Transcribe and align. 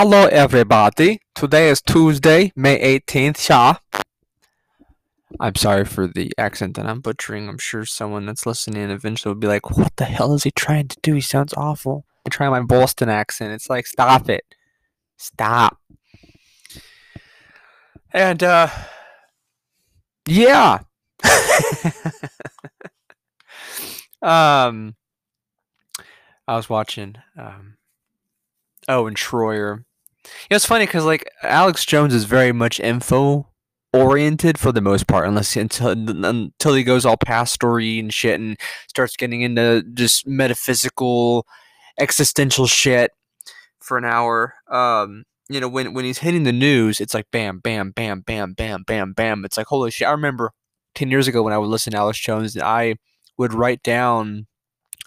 Hello, 0.00 0.26
everybody. 0.26 1.18
Today 1.34 1.68
is 1.68 1.82
Tuesday, 1.82 2.52
May 2.54 3.00
18th. 3.00 3.48
Yeah. 3.48 3.78
I'm 5.40 5.56
sorry 5.56 5.84
for 5.84 6.06
the 6.06 6.32
accent 6.38 6.76
that 6.76 6.86
I'm 6.86 7.00
butchering. 7.00 7.48
I'm 7.48 7.58
sure 7.58 7.84
someone 7.84 8.24
that's 8.24 8.46
listening 8.46 8.90
eventually 8.90 9.34
will 9.34 9.40
be 9.40 9.48
like, 9.48 9.76
what 9.76 9.96
the 9.96 10.04
hell 10.04 10.34
is 10.34 10.44
he 10.44 10.52
trying 10.52 10.86
to 10.86 10.96
do? 11.02 11.14
He 11.14 11.20
sounds 11.20 11.52
awful. 11.54 12.06
I 12.24 12.28
try 12.28 12.48
my 12.48 12.62
Boston 12.62 13.08
accent. 13.08 13.52
It's 13.52 13.68
like, 13.68 13.88
stop 13.88 14.30
it. 14.30 14.44
Stop. 15.16 15.78
And, 18.12 18.40
uh, 18.44 18.68
yeah. 20.28 20.78
um, 24.22 24.94
I 26.46 26.54
was 26.54 26.70
watching, 26.70 27.16
um, 27.36 27.78
oh, 28.86 29.08
and 29.08 29.16
Shroyer. 29.16 29.86
You 30.42 30.54
know, 30.54 30.56
it's 30.56 30.66
funny 30.66 30.86
because 30.86 31.04
like 31.04 31.30
Alex 31.42 31.84
Jones 31.84 32.14
is 32.14 32.24
very 32.24 32.52
much 32.52 32.80
info 32.80 33.48
oriented 33.92 34.58
for 34.58 34.72
the 34.72 34.80
most 34.80 35.06
part, 35.06 35.26
unless 35.26 35.56
until 35.56 35.88
until 35.88 36.74
he 36.74 36.84
goes 36.84 37.06
all 37.06 37.16
pastory 37.16 37.98
and 37.98 38.12
shit 38.12 38.40
and 38.40 38.58
starts 38.88 39.16
getting 39.16 39.42
into 39.42 39.82
just 39.94 40.26
metaphysical, 40.26 41.46
existential 41.98 42.66
shit 42.66 43.12
for 43.80 43.98
an 43.98 44.04
hour. 44.04 44.54
Um, 44.70 45.24
you 45.48 45.60
know, 45.60 45.68
when 45.68 45.94
when 45.94 46.04
he's 46.04 46.18
hitting 46.18 46.44
the 46.44 46.52
news, 46.52 47.00
it's 47.00 47.14
like 47.14 47.26
bam, 47.32 47.60
bam, 47.60 47.90
bam, 47.90 48.20
bam, 48.20 48.52
bam, 48.52 48.82
bam, 48.86 49.12
bam. 49.12 49.44
It's 49.44 49.56
like 49.56 49.66
holy 49.66 49.90
shit. 49.90 50.08
I 50.08 50.12
remember 50.12 50.52
ten 50.94 51.10
years 51.10 51.28
ago 51.28 51.42
when 51.42 51.52
I 51.52 51.58
would 51.58 51.68
listen 51.68 51.92
to 51.92 51.98
Alex 51.98 52.18
Jones, 52.18 52.54
and 52.54 52.64
I 52.64 52.96
would 53.38 53.54
write 53.54 53.82
down 53.82 54.46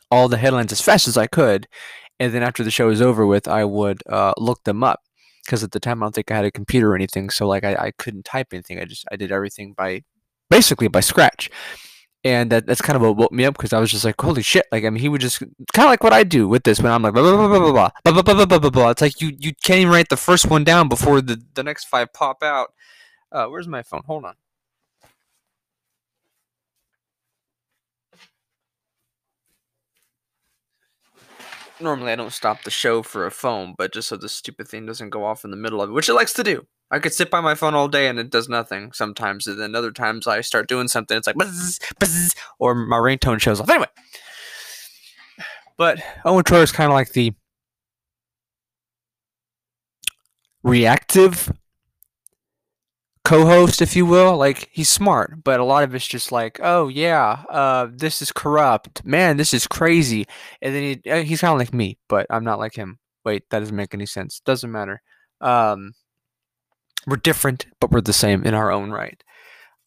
all 0.09 0.27
the 0.27 0.37
headlines 0.37 0.71
as 0.71 0.81
fast 0.81 1.07
as 1.07 1.17
I 1.17 1.27
could, 1.27 1.67
and 2.19 2.33
then 2.33 2.43
after 2.43 2.63
the 2.63 2.71
show 2.71 2.87
was 2.87 3.01
over 3.01 3.25
with, 3.25 3.47
I 3.47 3.65
would 3.65 4.01
uh, 4.09 4.33
look 4.37 4.63
them 4.63 4.83
up 4.83 5.01
because 5.45 5.63
at 5.63 5.71
the 5.71 5.79
time 5.79 6.01
I 6.01 6.05
don't 6.05 6.15
think 6.15 6.31
I 6.31 6.35
had 6.35 6.45
a 6.45 6.51
computer 6.51 6.91
or 6.91 6.95
anything, 6.95 7.29
so 7.29 7.47
like 7.47 7.63
I, 7.63 7.75
I 7.75 7.91
couldn't 7.97 8.25
type 8.25 8.47
anything. 8.51 8.79
I 8.79 8.85
just 8.85 9.05
I 9.11 9.15
did 9.15 9.31
everything 9.31 9.73
by 9.73 10.03
basically 10.49 10.87
by 10.87 10.99
scratch, 10.99 11.49
and 12.23 12.51
that, 12.51 12.65
that's 12.65 12.81
kind 12.81 12.95
of 12.95 13.01
what 13.01 13.17
woke 13.17 13.31
me 13.31 13.45
up 13.45 13.55
because 13.55 13.73
I 13.73 13.79
was 13.79 13.91
just 13.91 14.05
like, 14.05 14.19
holy 14.19 14.43
shit! 14.43 14.65
Like 14.71 14.83
I 14.85 14.89
mean, 14.89 15.01
he 15.01 15.09
would 15.09 15.21
just 15.21 15.39
kind 15.39 15.85
of 15.85 15.91
like 15.91 16.03
what 16.03 16.13
I 16.13 16.23
do 16.23 16.47
with 16.47 16.63
this 16.63 16.79
when 16.79 16.91
I'm 16.91 17.01
like 17.01 17.13
blah 17.13 17.23
blah 17.23 17.35
blah 17.35 17.47
blah 17.47 17.71
blah 17.71 17.71
blah 18.03 18.11
blah 18.11 18.21
blah 18.21 18.33
blah 18.33 18.45
blah 18.45 18.59
blah 18.59 18.69
blah. 18.69 18.89
It's 18.91 19.01
like 19.01 19.21
you 19.21 19.31
you 19.37 19.53
can't 19.63 19.79
even 19.79 19.93
write 19.93 20.09
the 20.09 20.17
first 20.17 20.49
one 20.49 20.63
down 20.63 20.89
before 20.89 21.21
the 21.21 21.41
the 21.53 21.63
next 21.63 21.85
five 21.85 22.13
pop 22.13 22.43
out. 22.43 22.73
Uh, 23.31 23.47
where's 23.47 23.67
my 23.67 23.81
phone? 23.81 24.01
Hold 24.05 24.25
on. 24.25 24.35
Normally 31.81 32.11
I 32.11 32.15
don't 32.15 32.31
stop 32.31 32.63
the 32.63 32.71
show 32.71 33.01
for 33.01 33.25
a 33.25 33.31
phone, 33.31 33.73
but 33.77 33.93
just 33.93 34.09
so 34.09 34.17
the 34.17 34.29
stupid 34.29 34.67
thing 34.67 34.85
doesn't 34.85 35.09
go 35.09 35.25
off 35.25 35.43
in 35.43 35.51
the 35.51 35.57
middle 35.57 35.81
of 35.81 35.89
it, 35.89 35.93
which 35.93 36.09
it 36.09 36.13
likes 36.13 36.33
to 36.33 36.43
do. 36.43 36.67
I 36.91 36.99
could 36.99 37.13
sit 37.13 37.31
by 37.31 37.41
my 37.41 37.55
phone 37.55 37.73
all 37.73 37.87
day 37.87 38.07
and 38.07 38.19
it 38.19 38.29
does 38.29 38.49
nothing 38.49 38.91
sometimes, 38.91 39.47
and 39.47 39.59
then 39.59 39.75
other 39.75 39.91
times 39.91 40.27
I 40.27 40.41
start 40.41 40.67
doing 40.67 40.87
something, 40.87 41.17
it's 41.17 41.25
like 41.25 41.37
buzz, 41.37 41.79
buzz, 41.99 42.35
or 42.59 42.75
my 42.75 42.97
ringtone 42.97 43.39
shows 43.39 43.61
off. 43.61 43.69
Anyway, 43.69 43.87
but 45.77 45.99
Owen 46.25 46.43
Shroyer 46.43 46.63
is 46.63 46.71
kind 46.71 46.91
of 46.91 46.93
like 46.93 47.13
the 47.13 47.33
reactive 50.63 51.51
co-host, 53.31 53.81
if 53.81 53.95
you 53.95 54.05
will. 54.05 54.37
Like 54.37 54.69
he's 54.71 54.89
smart, 54.89 55.43
but 55.43 55.59
a 55.59 55.63
lot 55.63 55.83
of 55.83 55.95
it's 55.95 56.07
just 56.07 56.31
like, 56.31 56.59
oh 56.61 56.89
yeah, 56.89 57.43
uh, 57.49 57.87
this 57.91 58.21
is 58.21 58.31
corrupt, 58.31 59.05
man, 59.05 59.37
this 59.37 59.53
is 59.53 59.67
crazy, 59.67 60.25
and 60.61 60.75
then 60.75 60.83
he, 60.83 61.09
uh, 61.09 61.23
he's 61.23 61.41
kind 61.41 61.53
of 61.53 61.59
like 61.59 61.73
me, 61.73 61.97
but 62.09 62.27
I'm 62.29 62.43
not 62.43 62.59
like 62.59 62.75
him. 62.75 62.99
Wait, 63.23 63.43
that 63.49 63.59
doesn't 63.59 63.75
make 63.75 63.93
any 63.93 64.05
sense. 64.05 64.41
Doesn't 64.45 64.71
matter. 64.71 65.01
Um, 65.39 65.93
we're 67.07 67.17
different, 67.17 67.67
but 67.79 67.91
we're 67.91 68.01
the 68.01 68.13
same 68.13 68.43
in 68.43 68.53
our 68.53 68.71
own 68.71 68.91
right. 68.91 69.23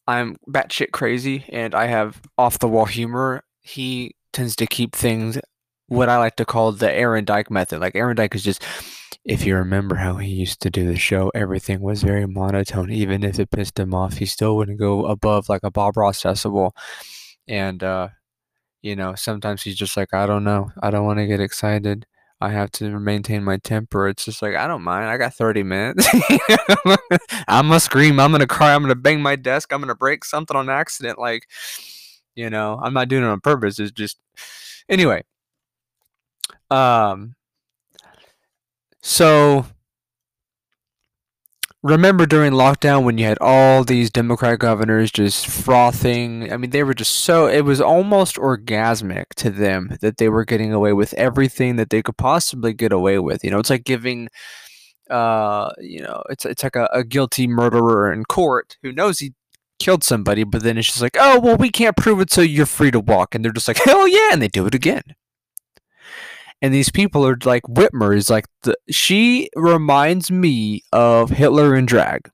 I'm 0.06 0.36
batshit 0.48 0.92
crazy, 0.92 1.44
and 1.50 1.74
I 1.74 1.86
have 1.86 2.22
off 2.38 2.58
the 2.58 2.68
wall 2.68 2.86
humor. 2.86 3.44
He 3.60 4.14
tends 4.33 4.56
to 4.56 4.66
keep 4.66 4.94
things 4.94 5.38
what 5.88 6.08
I 6.08 6.16
like 6.18 6.36
to 6.36 6.44
call 6.46 6.72
the 6.72 6.90
Aaron 6.90 7.24
Dyke 7.24 7.50
method. 7.50 7.80
Like 7.80 7.94
Aaron 7.94 8.16
Dyke 8.16 8.34
is 8.34 8.42
just 8.42 8.64
if 9.25 9.45
you 9.45 9.57
remember 9.57 9.97
how 9.97 10.17
he 10.17 10.29
used 10.29 10.61
to 10.63 10.70
do 10.70 10.86
the 10.86 10.98
show, 10.98 11.30
everything 11.35 11.80
was 11.80 12.02
very 12.02 12.27
monotone. 12.27 12.91
Even 12.91 13.23
if 13.25 13.39
it 13.39 13.51
pissed 13.51 13.79
him 13.79 13.95
off, 13.95 14.19
he 14.19 14.27
still 14.27 14.57
wouldn't 14.57 14.79
go 14.79 15.07
above 15.07 15.48
like 15.48 15.63
a 15.63 15.70
Bob 15.70 15.97
Ross 15.97 16.23
decibel. 16.23 16.73
And, 17.48 17.83
uh, 17.83 18.08
you 18.83 18.97
know, 18.97 19.14
sometimes 19.14 19.63
he's 19.63 19.77
just 19.77 19.97
like, 19.97 20.13
I 20.14 20.27
don't 20.27 20.45
know. 20.45 20.70
I 20.83 20.91
don't 20.91 21.05
want 21.07 21.19
to 21.19 21.27
get 21.27 21.41
excited. 21.41 22.07
I 22.41 22.51
have 22.51 22.70
to 22.73 22.98
maintain 22.98 23.45
my 23.45 23.57
temper. 23.58 24.08
It's 24.08 24.25
just 24.25 24.42
like, 24.42 24.55
I 24.55 24.67
don't 24.67 24.83
mind. 24.83 25.07
I 25.07 25.17
got 25.17 25.35
30 25.35 25.63
minutes. 25.63 26.07
I'm 27.48 27.69
going 27.69 27.79
to 27.79 27.81
scream. 27.81 28.20
I'm 28.20 28.31
going 28.31 28.41
to 28.41 28.46
cry. 28.46 28.75
I'm 28.75 28.83
going 28.83 28.91
to 28.91 29.01
bang 29.01 29.23
my 29.23 29.36
desk. 29.36 29.73
I'm 29.73 29.81
going 29.81 29.89
to 29.89 29.95
break 29.95 30.25
something 30.25 30.57
on 30.57 30.69
accident. 30.69 31.19
Like, 31.19 31.48
you 32.35 32.51
know, 32.51 32.79
I'm 32.83 32.92
not 32.92 33.08
doing 33.08 33.23
it 33.23 33.29
on 33.29 33.41
purpose. 33.41 33.79
It's 33.79 33.92
just, 33.92 34.19
anyway. 34.89 35.23
Um, 36.70 37.35
so 39.06 39.66
remember 41.82 42.24
during 42.24 42.52
lockdown 42.52 43.04
when 43.04 43.18
you 43.18 43.26
had 43.26 43.36
all 43.42 43.84
these 43.84 44.10
Democrat 44.10 44.58
governors 44.58 45.12
just 45.12 45.46
frothing? 45.46 46.50
I 46.50 46.56
mean, 46.56 46.70
they 46.70 46.82
were 46.82 46.94
just 46.94 47.12
so, 47.12 47.46
it 47.46 47.60
was 47.60 47.82
almost 47.82 48.36
orgasmic 48.36 49.26
to 49.36 49.50
them 49.50 49.98
that 50.00 50.16
they 50.16 50.30
were 50.30 50.46
getting 50.46 50.72
away 50.72 50.94
with 50.94 51.12
everything 51.14 51.76
that 51.76 51.90
they 51.90 52.02
could 52.02 52.16
possibly 52.16 52.72
get 52.72 52.92
away 52.92 53.18
with. 53.18 53.44
You 53.44 53.50
know, 53.50 53.58
it's 53.58 53.68
like 53.68 53.84
giving, 53.84 54.28
uh, 55.10 55.70
you 55.78 56.00
know, 56.00 56.22
it's, 56.30 56.46
it's 56.46 56.64
like 56.64 56.76
a, 56.76 56.88
a 56.90 57.04
guilty 57.04 57.46
murderer 57.46 58.10
in 58.10 58.24
court 58.24 58.78
who 58.82 58.90
knows 58.90 59.18
he 59.18 59.34
killed 59.78 60.02
somebody, 60.02 60.44
but 60.44 60.62
then 60.62 60.78
it's 60.78 60.88
just 60.88 61.02
like, 61.02 61.18
oh, 61.20 61.38
well, 61.38 61.58
we 61.58 61.68
can't 61.68 61.98
prove 61.98 62.20
it, 62.20 62.32
so 62.32 62.40
you're 62.40 62.64
free 62.64 62.90
to 62.90 63.00
walk. 63.00 63.34
And 63.34 63.44
they're 63.44 63.52
just 63.52 63.68
like, 63.68 63.76
hell 63.84 64.08
yeah. 64.08 64.30
And 64.32 64.40
they 64.40 64.48
do 64.48 64.66
it 64.66 64.74
again 64.74 65.02
and 66.64 66.73
these 66.73 66.89
people 66.89 67.27
are 67.27 67.36
like 67.45 67.63
Whitmer 67.64 68.17
is 68.17 68.30
like 68.30 68.47
the 68.63 68.75
she 68.91 69.51
reminds 69.55 70.30
me 70.30 70.83
of 70.95 71.29
Hitler 71.29 71.77
in 71.77 71.85
drag. 71.85 72.30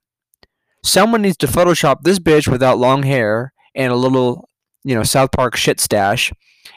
Someone 0.85 1.23
needs 1.23 1.35
to 1.37 1.47
Photoshop 1.47 2.03
this 2.03 2.17
bitch 2.17 2.47
without 2.47 2.77
long 2.77 3.03
hair 3.03 3.51
and 3.75 3.91
a 3.91 3.97
little, 3.97 4.47
you 4.85 4.95
know, 4.95 5.03
South 5.03 5.33
Park 5.33 5.57
shit 5.57 5.81
stash, 5.81 6.31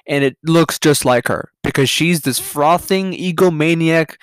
and 0.05 0.25
it 0.25 0.37
looks 0.43 0.81
just 0.81 1.05
like 1.05 1.29
her 1.29 1.53
because 1.63 1.89
she's 1.89 2.23
this 2.23 2.41
frothing 2.41 3.13
egomaniac 3.13 4.17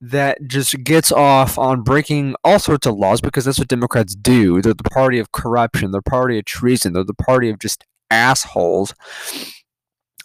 that 0.00 0.38
just 0.48 0.82
gets 0.82 1.12
off 1.12 1.58
on 1.58 1.82
breaking 1.82 2.34
all 2.42 2.58
sorts 2.58 2.84
of 2.84 2.96
laws 2.96 3.20
because 3.20 3.44
that's 3.44 3.60
what 3.60 3.68
Democrats 3.68 4.16
do. 4.16 4.60
They're 4.60 4.74
the 4.74 4.82
party 4.82 5.20
of 5.20 5.30
corruption, 5.30 5.92
they're 5.92 6.00
the 6.04 6.10
party 6.10 6.36
of 6.40 6.46
treason, 6.46 6.94
they're 6.94 7.04
the 7.04 7.14
party 7.14 7.48
of 7.48 7.60
just 7.60 7.84
assholes 8.10 8.92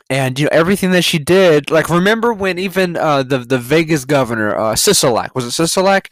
and 0.10 0.40
you 0.40 0.46
know 0.46 0.50
everything 0.52 0.92
that 0.92 1.04
she 1.04 1.20
did. 1.20 1.70
Like 1.70 1.90
remember 1.90 2.34
when 2.34 2.58
even 2.60 2.96
uh, 2.96 3.24
the 3.24 3.40
the 3.40 3.58
Vegas 3.58 4.06
governor 4.06 4.56
uh, 4.56 4.74
Sisolak 4.74 5.36
was 5.36 5.46
it 5.46 5.62
Sisolak? 5.62 6.08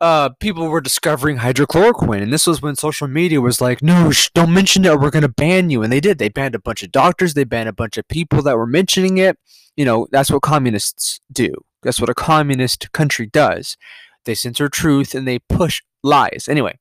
Uh, 0.00 0.28
people 0.38 0.68
were 0.68 0.80
discovering 0.80 1.38
hydrochloroquine, 1.38 2.22
and 2.22 2.32
this 2.32 2.46
was 2.46 2.62
when 2.62 2.76
social 2.76 3.08
media 3.08 3.40
was 3.40 3.60
like, 3.60 3.82
"No, 3.82 4.10
sh- 4.12 4.30
don't 4.32 4.54
mention 4.54 4.84
it, 4.84 4.88
or 4.88 4.98
we're 4.98 5.10
gonna 5.10 5.28
ban 5.28 5.70
you." 5.70 5.82
And 5.82 5.92
they 5.92 6.00
did. 6.00 6.18
They 6.18 6.28
banned 6.28 6.54
a 6.54 6.60
bunch 6.60 6.82
of 6.84 6.92
doctors. 6.92 7.34
They 7.34 7.44
banned 7.44 7.68
a 7.68 7.72
bunch 7.72 7.96
of 7.96 8.06
people 8.06 8.42
that 8.42 8.56
were 8.56 8.66
mentioning 8.66 9.18
it. 9.18 9.38
You 9.76 9.84
know, 9.84 10.06
that's 10.12 10.30
what 10.30 10.42
communists 10.42 11.20
do. 11.32 11.52
That's 11.82 12.00
what 12.00 12.10
a 12.10 12.14
communist 12.14 12.92
country 12.92 13.26
does. 13.26 13.76
They 14.24 14.34
censor 14.34 14.68
truth 14.68 15.14
and 15.14 15.26
they 15.26 15.38
push 15.38 15.82
lies. 16.02 16.46
Anyway, 16.48 16.78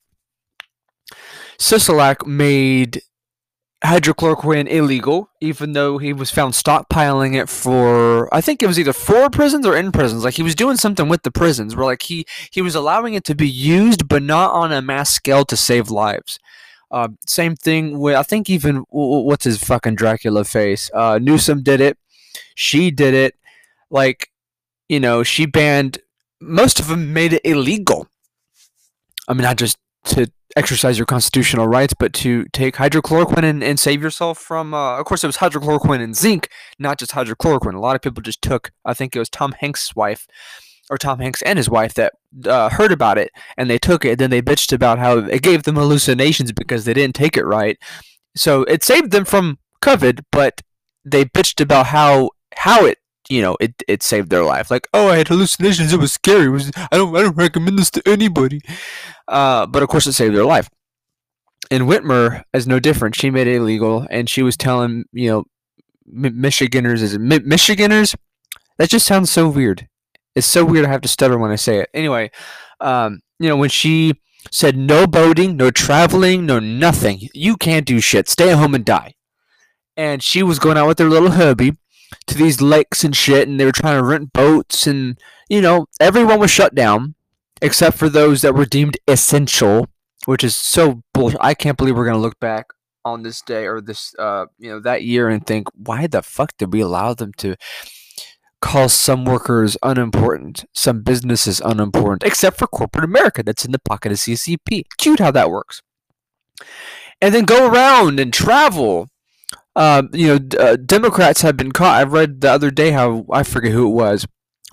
Sisolak 1.60 2.26
made 2.26 3.02
hydrochloroquine 3.84 4.68
illegal, 4.68 5.30
even 5.40 5.74
though 5.74 5.98
he 5.98 6.12
was 6.12 6.32
found 6.32 6.54
stockpiling 6.54 7.36
it 7.36 7.48
for 7.48 8.34
I 8.34 8.42
think 8.42 8.64
it 8.64 8.68
was 8.68 8.80
either 8.80 8.94
for 8.94 9.30
prisons 9.30 9.66
or 9.66 9.76
in 9.78 9.92
prisons. 9.92 10.24
Like 10.24 10.34
he 10.34 10.44
was 10.44 10.56
doing 10.56 10.78
something 10.78 11.10
with 11.10 11.24
the 11.24 11.32
prisons 11.32 11.76
where 11.76 11.86
like 11.86 12.02
he 12.04 12.26
he 12.52 12.62
was 12.62 12.76
allowing 12.76 13.14
it 13.14 13.24
to 13.26 13.36
be 13.36 13.48
used, 13.48 14.08
but 14.08 14.24
not 14.24 14.52
on 14.52 14.72
a 14.72 14.82
mass 14.82 15.12
scale 15.12 15.46
to 15.46 15.58
save 15.58 15.90
lives. 15.90 16.40
Uh, 16.90 17.10
same 17.26 17.56
thing 17.56 18.00
with 18.00 18.16
I 18.16 18.24
think 18.24 18.50
even 18.50 18.86
what's 18.90 19.46
his 19.46 19.64
fucking 19.64 19.96
Dracula 19.96 20.44
face. 20.44 20.90
Uh, 20.94 21.20
Newsom 21.22 21.62
did 21.62 21.82
it. 21.82 21.98
She 22.56 22.92
did 22.92 23.14
it. 23.14 23.36
Like 23.90 24.30
you 24.90 25.00
know 25.00 25.24
she 25.24 25.46
banned 25.46 26.00
most 26.40 26.80
of 26.80 26.88
them 26.88 27.14
made 27.14 27.34
it 27.34 27.42
illegal. 27.44 28.08
I 29.28 29.34
mean, 29.34 29.46
I 29.46 29.54
just 29.54 29.78
to 30.08 30.32
exercise 30.56 30.98
your 30.98 31.06
constitutional 31.06 31.68
rights, 31.68 31.94
but 31.98 32.14
to 32.14 32.46
take 32.54 32.76
hydrochloroquine 32.76 33.44
and, 33.44 33.64
and 33.64 33.80
save 33.80 34.02
yourself 34.02 34.40
from, 34.40 34.74
uh, 34.74 34.98
of 34.98 35.06
course, 35.06 35.24
it 35.24 35.28
was 35.28 35.38
hydrochloroquine 35.38 36.02
and 36.02 36.16
zinc, 36.16 36.50
not 36.80 36.98
just 36.98 37.12
hydrochloroquine. 37.12 37.76
A 37.76 37.80
lot 37.80 37.96
of 37.96 38.02
people 38.02 38.22
just 38.24 38.42
took, 38.42 38.72
I 38.84 38.94
think 38.94 39.16
it 39.16 39.20
was 39.20 39.30
Tom 39.30 39.54
Hanks' 39.60 39.96
wife, 39.96 40.28
or 40.90 40.98
Tom 40.98 41.20
Hanks 41.20 41.42
and 41.42 41.58
his 41.58 41.70
wife 41.70 41.94
that 41.96 42.14
uh, 42.46 42.70
heard 42.70 42.92
about 42.92 43.18
it 43.18 43.32
and 43.58 43.70
they 43.70 43.78
took 43.78 44.06
it. 44.06 44.20
Then 44.20 44.30
they 44.30 44.42
bitched 44.42 44.72
about 44.72 45.00
how 45.00 45.18
it 45.18 45.42
gave 45.42 45.64
them 45.64 45.76
hallucinations 45.76 46.52
because 46.52 46.86
they 46.86 46.94
didn't 46.94 47.16
take 47.16 47.38
it 47.38 47.46
right. 47.46 47.78
So 48.36 48.64
it 48.64 48.84
saved 48.84 49.12
them 49.12 49.26
from 49.26 49.60
COVID, 49.82 50.24
but 50.32 50.62
they 51.04 51.26
bitched 51.26 51.62
about 51.62 51.88
how 51.88 52.32
how 52.56 52.86
it 52.86 52.98
you 53.30 53.42
know, 53.42 53.58
it 53.60 53.82
it 53.88 54.04
saved 54.04 54.30
their 54.30 54.44
life. 54.44 54.72
Like, 54.72 54.88
oh, 54.94 55.10
I 55.10 55.18
had 55.18 55.28
hallucinations. 55.28 55.94
It 55.94 56.00
was 56.00 56.14
scary. 56.14 56.46
It 56.46 56.50
was 56.50 56.72
I 56.76 56.98
don't 56.98 57.16
I 57.16 57.22
don't 57.22 57.36
recommend 57.36 57.78
this 57.78 57.92
to 57.92 58.02
anybody. 58.06 58.62
Uh, 59.28 59.66
but 59.66 59.84
of 59.84 59.90
course, 59.90 60.08
it 60.08 60.14
saved 60.14 60.36
their 60.36 60.46
life. 60.46 60.70
And 61.70 61.84
Whitmer 61.84 62.44
is 62.54 62.68
no 62.68 62.80
different. 62.80 63.16
She 63.16 63.30
made 63.30 63.48
it 63.48 63.56
illegal, 63.56 64.08
and 64.10 64.30
she 64.30 64.44
was 64.44 64.56
telling 64.56 65.06
you 65.12 65.30
know, 65.30 65.44
Michiganders 66.06 67.02
is 67.02 67.14
it 67.14 67.22
Mi- 67.22 67.40
Michiganders? 67.40 68.16
That 68.78 68.90
just 68.90 69.06
sounds 69.06 69.32
so 69.32 69.50
weird. 69.50 69.88
It's 70.36 70.48
so 70.48 70.64
weird. 70.64 70.86
I 70.86 70.90
have 70.90 71.02
to 71.02 71.08
stutter 71.08 71.38
when 71.38 71.52
I 71.52 71.56
say 71.56 71.80
it. 71.80 71.90
Anyway, 71.94 72.30
um, 72.80 73.22
you 73.40 73.50
know, 73.50 73.58
when 73.58 73.70
she 73.70 74.14
said 74.52 74.78
no 74.78 75.08
boating, 75.08 75.58
no 75.58 75.72
traveling, 75.72 76.46
no 76.46 76.60
nothing. 76.60 77.28
You 77.34 77.58
can't 77.58 77.86
do 77.86 78.00
shit. 78.00 78.30
Stay 78.30 78.52
at 78.52 78.58
home 78.58 78.76
and 78.76 78.86
die. 78.86 79.16
And 79.98 80.22
she 80.22 80.44
was 80.44 80.60
going 80.60 80.78
out 80.78 80.88
with 80.88 81.00
her 81.00 81.10
little 81.10 81.32
hubby 81.32 81.74
to 82.28 82.38
these 82.38 82.62
lakes 82.62 83.04
and 83.04 83.16
shit, 83.16 83.48
and 83.48 83.60
they 83.60 83.66
were 83.66 83.72
trying 83.72 84.00
to 84.00 84.06
rent 84.06 84.34
boats, 84.34 84.88
and 84.88 85.18
you 85.50 85.62
know 85.62 85.88
everyone 86.00 86.40
was 86.40 86.52
shut 86.52 86.76
down 86.76 87.16
except 87.62 87.98
for 87.98 88.10
those 88.10 88.42
that 88.42 88.54
were 88.54 88.66
deemed 88.66 88.98
essential, 89.08 89.88
which 90.26 90.44
is 90.44 90.56
so 90.56 91.02
bullshit. 91.14 91.40
I 91.42 91.54
can't 91.54 91.78
believe 91.78 91.96
we're 91.96 92.06
gonna 92.06 92.18
look 92.18 92.40
back 92.40 92.68
on 93.08 93.24
this 93.24 93.42
day 93.42 93.66
or 93.66 93.82
this, 93.82 94.14
uh, 94.20 94.46
you 94.60 94.70
know, 94.70 94.80
that 94.80 95.04
year 95.04 95.30
and 95.30 95.46
think, 95.46 95.68
why 95.74 96.08
the 96.08 96.22
fuck 96.22 96.52
did 96.58 96.74
we 96.74 96.82
allow 96.82 97.14
them 97.14 97.32
to 97.38 97.56
call 98.62 98.90
some 98.90 99.24
workers 99.24 99.78
unimportant, 99.84 100.66
some 100.74 101.02
businesses 101.02 101.62
unimportant, 101.64 102.24
except 102.24 102.58
for 102.58 102.68
corporate 102.68 103.06
America 103.06 103.44
that's 103.44 103.66
in 103.66 103.72
the 103.72 103.80
pocket 103.80 104.12
of 104.12 104.18
CCP. 104.18 104.84
Cute 104.98 105.20
how 105.20 105.32
that 105.32 105.50
works. 105.50 105.82
And 107.22 107.34
then 107.34 107.46
go 107.46 107.68
around 107.68 108.20
and 108.20 108.34
travel 108.34 109.10
um, 109.78 110.10
you 110.12 110.28
know, 110.28 110.40
uh, 110.60 110.76
Democrats 110.76 111.44
have 111.44 111.56
been 111.56 111.72
caught. 111.72 112.00
I 112.00 112.04
read 112.04 112.42
the 112.42 112.52
other 112.52 112.72
day 112.72 112.90
how 112.90 113.28
I 113.32 113.44
forget 113.44 113.72
who 113.72 113.86
it 113.88 113.94
was, 113.94 114.26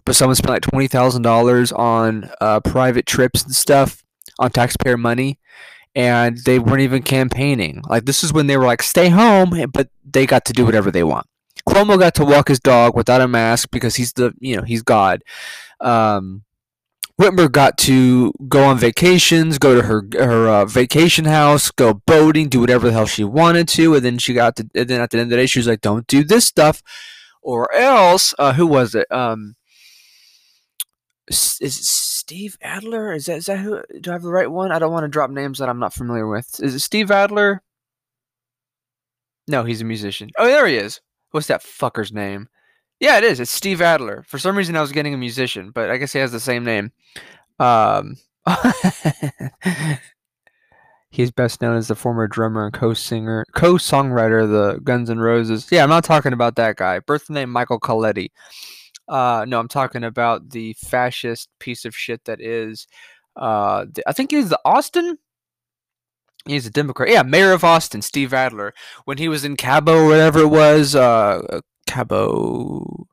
but 0.07 0.17
someone 0.17 0.35
spent 0.35 0.51
like 0.51 0.63
twenty 0.63 0.89
thousand 0.89 1.23
dollars 1.23 1.71
on 1.73 2.31
uh, 2.41 2.61
private 2.61 3.05
trips 3.05 3.45
and 3.45 3.55
stuff 3.55 4.03
on 4.39 4.51
taxpayer 4.51 4.97
money, 4.97 5.39
and 5.95 6.39
they 6.47 6.59
weren't 6.59 6.81
even 6.81 7.03
campaigning. 7.03 7.83
Like 7.87 8.07
this 8.07 8.25
is 8.25 8.33
when 8.33 8.47
they 8.47 8.57
were 8.57 8.65
like, 8.65 8.83
"Stay 8.83 9.11
home," 9.11 9.71
but 9.75 9.91
they 10.11 10.25
got 10.25 10.47
to 10.47 10.55
do 10.55 10.65
whatever 10.65 10.91
they 10.91 11.05
want. 11.05 11.27
Cuomo 11.69 11.99
got 11.99 12.15
to 12.15 12.25
walk 12.25 12.49
his 12.49 12.61
dog 12.61 12.97
without 12.97 13.21
a 13.21 13.29
mask 13.29 13.69
because 13.71 13.97
he's 13.97 14.15
the 14.15 14.33
you 14.41 14.57
know 14.57 14.63
he's 14.63 14.83
God. 14.83 15.23
Um, 15.81 16.44
Whitmer 17.21 17.51
got 17.51 17.79
to 17.79 18.33
go 18.49 18.65
on 18.65 18.77
vacations, 18.77 19.59
go 19.59 19.75
to 19.77 19.83
her 19.87 20.03
her 20.15 20.49
uh, 20.49 20.65
vacation 20.65 21.27
house, 21.27 21.71
go 21.71 21.95
boating, 21.95 22.49
do 22.49 22.61
whatever 22.61 22.89
the 22.89 22.93
hell 22.93 23.07
she 23.07 23.23
wanted 23.23 23.69
to, 23.69 23.95
and 23.95 24.05
then 24.05 24.19
she 24.19 24.35
got 24.35 24.57
to. 24.57 24.69
And 24.75 24.89
then 24.89 25.01
at 25.01 25.11
the 25.11 25.19
end 25.19 25.27
of 25.27 25.31
the 25.31 25.37
day, 25.37 25.47
she 25.47 25.61
was 25.61 25.69
like, 25.69 25.81
"Don't 25.81 26.07
do 26.09 26.25
this 26.25 26.45
stuff, 26.45 26.83
or 27.41 27.73
else." 27.73 28.35
Uh, 28.37 28.53
who 28.55 28.67
was 28.67 28.97
it? 28.97 29.11
Um, 29.13 29.55
is 31.29 31.59
it 31.61 31.73
Steve 31.73 32.59
Adler? 32.61 33.13
Is 33.13 33.27
that 33.27 33.39
is 33.39 33.47
that 33.47 33.59
who? 33.59 33.81
Do 34.01 34.11
I 34.11 34.15
have 34.15 34.23
the 34.23 34.33
right 34.33 34.51
one? 34.51 34.73
I 34.73 34.81
don't 34.81 34.93
want 34.93 35.05
to 35.05 35.09
drop 35.09 35.31
names 35.31 35.59
that 35.61 35.69
I'm 35.69 35.79
not 35.79 35.95
familiar 35.95 36.27
with. 36.27 36.61
Is 36.61 36.75
it 36.75 36.81
Steve 36.81 37.13
Adler? 37.13 37.63
No, 39.47 39.63
he's 39.65 39.81
a 39.81 39.85
musician. 39.85 40.31
Oh, 40.39 40.47
there 40.47 40.67
he 40.67 40.77
is. 40.77 41.01
What's 41.31 41.47
that 41.47 41.63
fucker's 41.63 42.13
name? 42.13 42.49
Yeah, 43.01 43.19
it 43.19 43.25
is. 43.25 43.41
It's 43.41 43.51
Steve 43.51 43.83
Adler. 43.83 44.25
For 44.27 44.39
some 44.39 44.57
reason, 44.57 44.77
I 44.77 44.81
was 44.81 44.93
getting 44.93 45.15
a 45.15 45.19
musician, 45.19 45.71
but 45.71 45.91
I 45.91 45.97
guess 45.97 46.13
he 46.13 46.21
has 46.21 46.33
the 46.33 46.41
same 46.41 46.65
name. 46.65 46.93
Um, 47.59 48.17
he's 51.11 51.31
best 51.31 51.61
known 51.61 51.77
as 51.77 51.89
the 51.89 51.95
former 51.95 52.27
drummer 52.27 52.65
and 52.65 52.73
co-singer, 52.73 53.45
co-songwriter 53.55 54.45
of 54.45 54.51
the 54.51 54.81
Guns 54.83 55.11
N' 55.11 55.19
Roses. 55.19 55.67
Yeah, 55.71 55.83
I'm 55.83 55.89
not 55.89 56.05
talking 56.05 56.33
about 56.33 56.57
that 56.57 56.77
guy. 56.77 56.99
Birth 57.01 57.31
name 57.31 57.51
Michael 57.51 57.81
Coletti. 57.81 58.31
Uh, 59.09 59.45
no, 59.47 59.61
I'm 59.61 59.69
talking 59.69 60.05
about 60.05 60.51
the 60.51 60.75
fascist 60.75 61.49
piece 61.59 61.85
of 61.85 61.95
shit 61.95 62.25
that 62.25 62.41
is. 62.41 62.87
Uh, 63.37 63.87
I 64.07 64.13
think 64.13 64.31
he's 64.31 64.49
the 64.49 64.61
Austin. 64.65 65.19
He's 66.47 66.67
a 66.67 66.71
Democrat. 66.71 67.11
Yeah, 67.11 67.23
mayor 67.23 67.53
of 67.53 67.65
Austin, 67.65 68.03
Steve 68.03 68.35
Adler. 68.35 68.75
When 69.05 69.19
he 69.19 69.29
was 69.29 69.45
in 69.45 69.57
Cabo 69.57 70.05
or 70.05 70.07
whatever 70.07 70.41
it 70.41 70.49
was, 70.49 70.95
uh, 70.95 71.61
Cabo, 71.87 73.07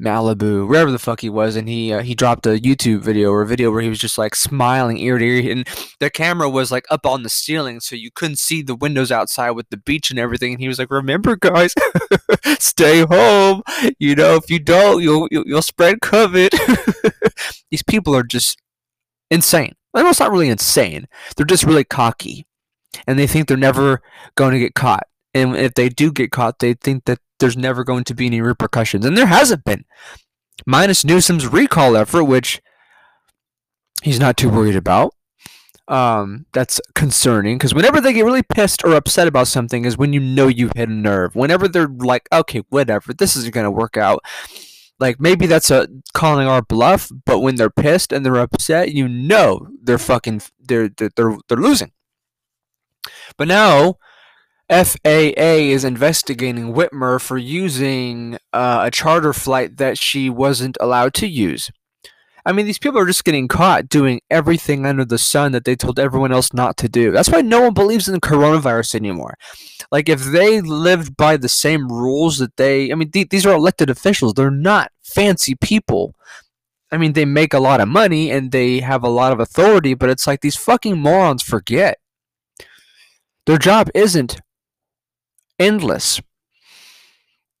Malibu, 0.00 0.68
wherever 0.68 0.90
the 0.90 0.98
fuck 0.98 1.20
he 1.20 1.30
was, 1.30 1.56
and 1.56 1.68
he 1.68 1.92
uh, 1.92 2.02
he 2.02 2.14
dropped 2.14 2.46
a 2.46 2.60
YouTube 2.60 3.00
video 3.00 3.30
or 3.30 3.42
a 3.42 3.46
video 3.46 3.70
where 3.70 3.80
he 3.80 3.88
was 3.88 3.98
just 3.98 4.18
like 4.18 4.34
smiling 4.34 4.98
ear 4.98 5.16
to 5.16 5.24
ear, 5.24 5.50
and 5.50 5.66
the 6.00 6.10
camera 6.10 6.50
was 6.50 6.70
like 6.70 6.84
up 6.90 7.06
on 7.06 7.22
the 7.22 7.30
ceiling, 7.30 7.80
so 7.80 7.96
you 7.96 8.10
couldn't 8.14 8.38
see 8.38 8.62
the 8.62 8.74
windows 8.74 9.10
outside 9.10 9.52
with 9.52 9.68
the 9.70 9.78
beach 9.78 10.10
and 10.10 10.18
everything. 10.18 10.52
And 10.52 10.60
he 10.60 10.68
was 10.68 10.78
like, 10.78 10.90
"Remember, 10.90 11.34
guys, 11.36 11.72
stay 12.58 13.06
home. 13.06 13.62
You 13.98 14.14
know, 14.14 14.36
if 14.36 14.50
you 14.50 14.58
don't, 14.58 15.02
you'll 15.02 15.28
you'll, 15.30 15.44
you'll 15.46 15.62
spread 15.62 16.00
COVID." 16.00 16.50
These 17.70 17.82
people 17.82 18.14
are 18.14 18.22
just 18.22 18.60
insane. 19.30 19.72
Well, 19.94 20.06
it's 20.10 20.20
not 20.20 20.30
really 20.30 20.50
insane. 20.50 21.08
They're 21.36 21.46
just 21.46 21.64
really 21.64 21.84
cocky, 21.84 22.46
and 23.06 23.18
they 23.18 23.26
think 23.26 23.48
they're 23.48 23.56
never 23.56 24.02
going 24.34 24.52
to 24.52 24.58
get 24.58 24.74
caught. 24.74 25.04
And 25.32 25.56
if 25.56 25.72
they 25.72 25.88
do 25.88 26.12
get 26.12 26.32
caught, 26.32 26.58
they 26.58 26.74
think 26.74 27.06
that 27.06 27.18
there's 27.38 27.56
never 27.56 27.84
going 27.84 28.04
to 28.04 28.14
be 28.14 28.26
any 28.26 28.40
repercussions. 28.40 29.04
And 29.04 29.16
there 29.16 29.26
hasn't 29.26 29.64
been. 29.64 29.84
Minus 30.64 31.04
Newsom's 31.04 31.46
recall 31.46 31.96
effort, 31.96 32.24
which 32.24 32.62
he's 34.02 34.20
not 34.20 34.36
too 34.36 34.48
worried 34.48 34.76
about. 34.76 35.12
Um, 35.88 36.46
that's 36.52 36.80
concerning 36.96 37.58
because 37.58 37.72
whenever 37.72 38.00
they 38.00 38.12
get 38.12 38.24
really 38.24 38.42
pissed 38.42 38.82
or 38.84 38.94
upset 38.94 39.28
about 39.28 39.46
something 39.46 39.84
is 39.84 39.96
when 39.96 40.12
you 40.12 40.18
know 40.18 40.48
you've 40.48 40.72
hit 40.74 40.88
a 40.88 40.92
nerve. 40.92 41.36
Whenever 41.36 41.68
they're 41.68 41.86
like, 41.86 42.28
okay, 42.32 42.64
whatever, 42.70 43.14
this 43.14 43.36
isn't 43.36 43.54
going 43.54 43.64
to 43.64 43.70
work 43.70 43.96
out. 43.96 44.24
Like 44.98 45.20
maybe 45.20 45.46
that's 45.46 45.70
a 45.70 45.86
calling 46.12 46.48
our 46.48 46.62
bluff, 46.62 47.10
but 47.24 47.40
when 47.40 47.54
they're 47.54 47.70
pissed 47.70 48.12
and 48.12 48.24
they're 48.24 48.36
upset, 48.36 48.92
you 48.92 49.06
know 49.06 49.68
they're 49.80 49.98
fucking 49.98 50.42
they're 50.58 50.88
they're 50.88 51.10
they're, 51.14 51.36
they're 51.48 51.58
losing. 51.58 51.92
But 53.36 53.46
now 53.46 53.98
FAA 54.68 55.62
is 55.70 55.84
investigating 55.84 56.74
Whitmer 56.74 57.20
for 57.20 57.38
using 57.38 58.36
uh, 58.52 58.80
a 58.84 58.90
charter 58.90 59.32
flight 59.32 59.76
that 59.76 59.96
she 59.96 60.28
wasn't 60.28 60.76
allowed 60.80 61.14
to 61.14 61.28
use. 61.28 61.70
I 62.44 62.52
mean, 62.52 62.66
these 62.66 62.78
people 62.78 63.00
are 63.00 63.06
just 63.06 63.24
getting 63.24 63.48
caught 63.48 63.88
doing 63.88 64.20
everything 64.30 64.86
under 64.86 65.04
the 65.04 65.18
sun 65.18 65.50
that 65.52 65.64
they 65.64 65.74
told 65.74 65.98
everyone 65.98 66.32
else 66.32 66.52
not 66.52 66.76
to 66.78 66.88
do. 66.88 67.10
That's 67.10 67.28
why 67.28 67.42
no 67.42 67.60
one 67.60 67.74
believes 67.74 68.06
in 68.06 68.14
the 68.14 68.20
coronavirus 68.20 68.94
anymore. 68.94 69.34
Like, 69.90 70.08
if 70.08 70.22
they 70.22 70.60
lived 70.60 71.16
by 71.16 71.36
the 71.36 71.48
same 71.48 71.88
rules 71.88 72.38
that 72.38 72.56
they, 72.56 72.92
I 72.92 72.94
mean, 72.94 73.10
th- 73.10 73.30
these 73.30 73.46
are 73.46 73.54
elected 73.54 73.90
officials. 73.90 74.34
They're 74.34 74.50
not 74.50 74.92
fancy 75.02 75.56
people. 75.60 76.14
I 76.92 76.98
mean, 76.98 77.14
they 77.14 77.24
make 77.24 77.52
a 77.52 77.58
lot 77.58 77.80
of 77.80 77.88
money 77.88 78.30
and 78.30 78.52
they 78.52 78.78
have 78.78 79.02
a 79.02 79.08
lot 79.08 79.32
of 79.32 79.40
authority, 79.40 79.94
but 79.94 80.08
it's 80.08 80.26
like 80.26 80.40
these 80.40 80.56
fucking 80.56 80.98
morons 80.98 81.42
forget. 81.42 81.98
Their 83.46 83.58
job 83.58 83.90
isn't 83.92 84.40
endless. 85.58 86.20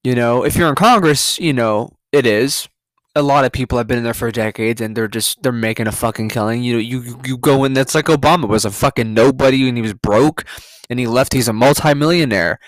You 0.04 0.14
know, 0.14 0.44
if 0.44 0.56
you're 0.56 0.68
in 0.68 0.74
Congress, 0.74 1.38
you 1.38 1.52
know, 1.52 1.96
it 2.12 2.26
is. 2.26 2.68
A 3.14 3.22
lot 3.22 3.44
of 3.44 3.52
people 3.52 3.78
have 3.78 3.86
been 3.86 3.98
in 3.98 4.04
there 4.04 4.14
for 4.14 4.30
decades 4.30 4.80
and 4.80 4.94
they're 4.94 5.08
just 5.08 5.42
they're 5.42 5.50
making 5.50 5.86
a 5.86 5.92
fucking 5.92 6.28
killing. 6.28 6.62
You 6.62 6.74
know, 6.74 6.78
you 6.78 7.20
you 7.24 7.38
go 7.38 7.64
in 7.64 7.72
that's 7.72 7.94
like 7.94 8.06
Obama 8.06 8.46
was 8.46 8.64
a 8.64 8.70
fucking 8.70 9.14
nobody 9.14 9.66
and 9.68 9.76
he 9.76 9.82
was 9.82 9.94
broke 9.94 10.44
and 10.90 11.00
he 11.00 11.06
left 11.06 11.32
he's 11.32 11.48
a 11.48 11.52
multimillionaire. 11.52 12.58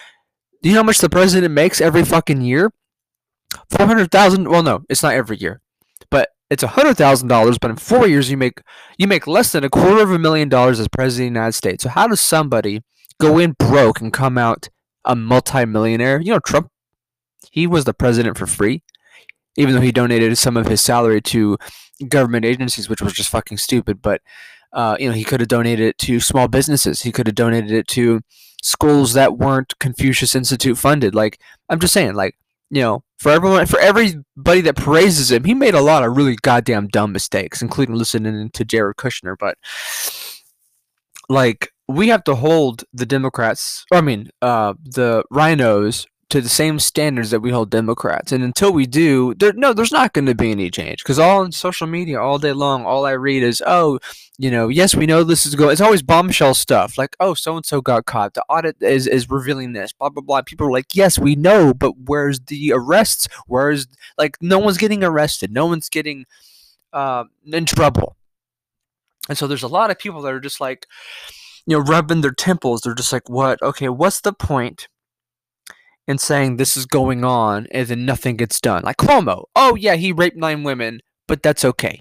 Do 0.63 0.69
you 0.69 0.75
know 0.75 0.81
how 0.81 0.87
much 0.87 0.99
the 0.99 1.11
president 1.11 1.53
makes 1.53 1.81
every 1.81 2.05
fucking 2.05 2.41
year? 2.41 2.73
Four 3.71 3.87
hundred 3.87 4.11
thousand 4.11 4.49
well 4.49 4.63
no, 4.63 4.85
it's 4.89 5.03
not 5.03 5.15
every 5.15 5.37
year. 5.37 5.61
But 6.11 6.31
it's 6.51 6.63
a 6.63 6.69
hundred 6.69 6.97
thousand 6.97 7.29
dollars, 7.29 7.59
but 7.59 7.71
in 7.71 7.77
four 7.77 8.09
years 8.09 8.31
you 8.31 8.39
make 8.39 8.63
you 8.97 9.07
make 9.07 9.27
less 9.27 9.53
than 9.53 9.65
a 9.65 9.71
quarter 9.71 10.03
of 10.03 10.11
a 10.11 10.19
million 10.19 10.49
dollars 10.49 10.81
as 10.81 10.89
president 10.89 11.29
of 11.29 11.35
the 11.35 11.39
United 11.41 11.53
States. 11.53 11.83
So 11.83 11.91
how 11.91 12.09
does 12.09 12.21
somebody 12.21 12.83
go 13.21 13.39
in 13.39 13.53
broke 13.59 14.01
and 14.01 14.13
come 14.13 14.39
out 14.39 14.71
a 15.09 15.17
multimillionaire. 15.17 16.21
You 16.21 16.35
know, 16.35 16.39
Trump, 16.39 16.71
he 17.51 17.67
was 17.67 17.85
the 17.85 17.95
president 17.95 18.39
for 18.39 18.47
free, 18.47 18.83
even 19.57 19.75
though 19.75 19.81
he 19.81 19.91
donated 19.91 20.39
some 20.39 20.57
of 20.57 20.67
his 20.67 20.81
salary 20.81 21.21
to 21.23 21.59
government 22.09 22.45
agencies, 22.45 22.89
which 22.89 23.03
was 23.03 23.15
just 23.15 23.31
fucking 23.31 23.59
stupid. 23.59 24.01
But, 24.01 24.21
uh, 24.73 24.97
you 25.01 25.09
know, 25.09 25.15
he 25.15 25.25
could 25.25 25.41
have 25.41 25.49
donated 25.49 25.87
it 25.87 25.99
to 25.99 26.21
small 26.21 26.47
businesses. 26.47 27.03
He 27.03 27.11
could 27.11 27.27
have 27.27 27.35
donated 27.35 27.73
it 27.73 27.89
to 27.89 28.21
schools 28.63 29.15
that 29.15 29.39
weren't 29.39 29.79
Confucius 29.81 30.37
Institute 30.37 30.79
funded. 30.79 31.15
Like, 31.15 31.41
I'm 31.69 31.81
just 31.81 31.95
saying, 31.95 32.15
like, 32.15 32.37
you 32.71 32.83
know, 32.83 33.03
for 33.19 33.33
everyone, 33.33 33.67
for 33.67 33.81
everybody 33.81 34.61
that 34.61 34.77
praises 34.77 35.33
him, 35.33 35.45
he 35.45 35.55
made 35.55 35.75
a 35.75 35.81
lot 35.81 36.05
of 36.05 36.17
really 36.17 36.37
goddamn 36.43 36.89
dumb 36.89 37.13
mistakes, 37.13 37.63
including 37.63 37.95
listening 37.95 38.51
to 38.51 38.65
Jared 38.65 38.97
Kushner. 38.97 39.37
But, 39.39 39.57
like, 41.31 41.73
we 41.89 42.09
have 42.09 42.23
to 42.25 42.35
hold 42.35 42.85
the 42.93 43.07
Democrats, 43.07 43.85
I 43.93 44.03
mean, 44.03 44.31
uh, 44.43 44.75
the 44.85 45.25
RINOs 45.33 46.07
to 46.31 46.43
the 46.43 46.49
same 46.49 46.79
standards 46.79 47.31
that 47.31 47.41
we 47.41 47.51
hold 47.51 47.71
Democrats. 47.71 48.33
And 48.33 48.45
until 48.45 48.71
we 48.71 48.87
do, 48.87 49.33
there 49.35 49.55
no, 49.55 49.73
there's 49.73 49.93
not 49.93 50.13
going 50.13 50.27
to 50.27 50.35
be 50.35 50.51
any 50.51 50.71
change 50.71 51.03
because 51.03 51.19
all 51.19 51.41
on 51.41 51.53
social 51.53 51.87
media 51.87 52.21
all 52.21 52.39
day 52.39 52.53
long, 52.53 52.85
all 52.85 53.07
I 53.07 53.13
read 53.13 53.43
is, 53.43 53.63
oh, 53.67 53.99
you 54.37 54.51
know, 54.51 54.69
yes, 54.69 54.95
we 54.95 55.07
know 55.07 55.25
this 55.25 55.47
is 55.47 55.55
going. 55.55 55.73
It's 55.73 55.81
always 55.81 56.03
bombshell 56.03 56.53
stuff 56.53 56.99
like, 56.99 57.17
oh, 57.19 57.33
so 57.33 57.57
and 57.57 57.65
so 57.65 57.81
got 57.81 58.05
caught. 58.05 58.35
The 58.35 58.45
audit 58.51 58.77
is 58.83 59.07
is 59.07 59.31
revealing 59.31 59.73
this. 59.73 59.93
Blah 59.95 60.11
blah 60.11 60.23
blah. 60.23 60.43
People 60.43 60.67
are 60.67 60.73
like, 60.73 60.95
yes, 60.95 61.19
we 61.19 61.35
know, 61.35 61.73
but 61.73 61.93
where's 62.05 62.41
the 62.41 62.73
arrests? 62.75 63.27
Where's 63.47 63.87
like 64.19 64.37
no 64.43 64.59
one's 64.59 64.79
getting 64.79 65.03
arrested. 65.03 65.51
No 65.51 65.65
one's 65.65 65.89
getting 65.89 66.27
uh, 66.93 67.25
in 67.47 67.65
trouble. 67.65 68.17
And 69.31 69.37
so 69.37 69.47
there's 69.47 69.63
a 69.63 69.69
lot 69.69 69.91
of 69.91 69.99
people 69.99 70.23
that 70.23 70.33
are 70.33 70.41
just 70.41 70.61
like, 70.61 70.87
you 71.69 71.77
know, 71.77 71.85
rubbing 71.85 72.23
their 72.23 72.33
temples. 72.33 72.81
They're 72.81 72.95
just 72.95 73.13
like, 73.13 73.29
what? 73.29 73.63
Okay, 73.63 73.89
what's 73.89 74.21
the 74.21 74.33
point? 74.33 74.89
and 76.09 76.19
saying 76.19 76.57
this 76.57 76.75
is 76.77 76.87
going 76.87 77.23
on 77.23 77.69
and 77.71 77.87
then 77.87 78.07
nothing 78.07 78.37
gets 78.37 78.61
done. 78.61 78.83
Like 78.83 78.97
Cuomo, 78.97 79.45
oh 79.55 79.77
yeah, 79.77 79.95
he 79.95 80.11
raped 80.11 80.39
nine 80.39 80.65
women, 80.65 81.01
but 81.29 81.43
that's 81.43 81.65
okay. 81.65 82.01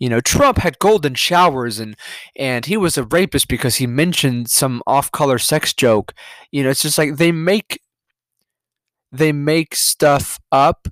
You 0.00 0.08
know, 0.08 0.20
Trump 0.20 0.58
had 0.58 0.78
golden 0.80 1.14
showers 1.14 1.78
and 1.78 1.96
and 2.36 2.66
he 2.66 2.76
was 2.76 2.98
a 2.98 3.04
rapist 3.04 3.48
because 3.48 3.76
he 3.76 3.86
mentioned 3.86 4.50
some 4.50 4.82
off-color 4.86 5.38
sex 5.38 5.72
joke. 5.72 6.12
You 6.50 6.64
know, 6.64 6.70
it's 6.70 6.82
just 6.82 6.98
like 6.98 7.16
they 7.16 7.32
make 7.32 7.80
they 9.12 9.32
make 9.32 9.74
stuff 9.74 10.38
up 10.52 10.88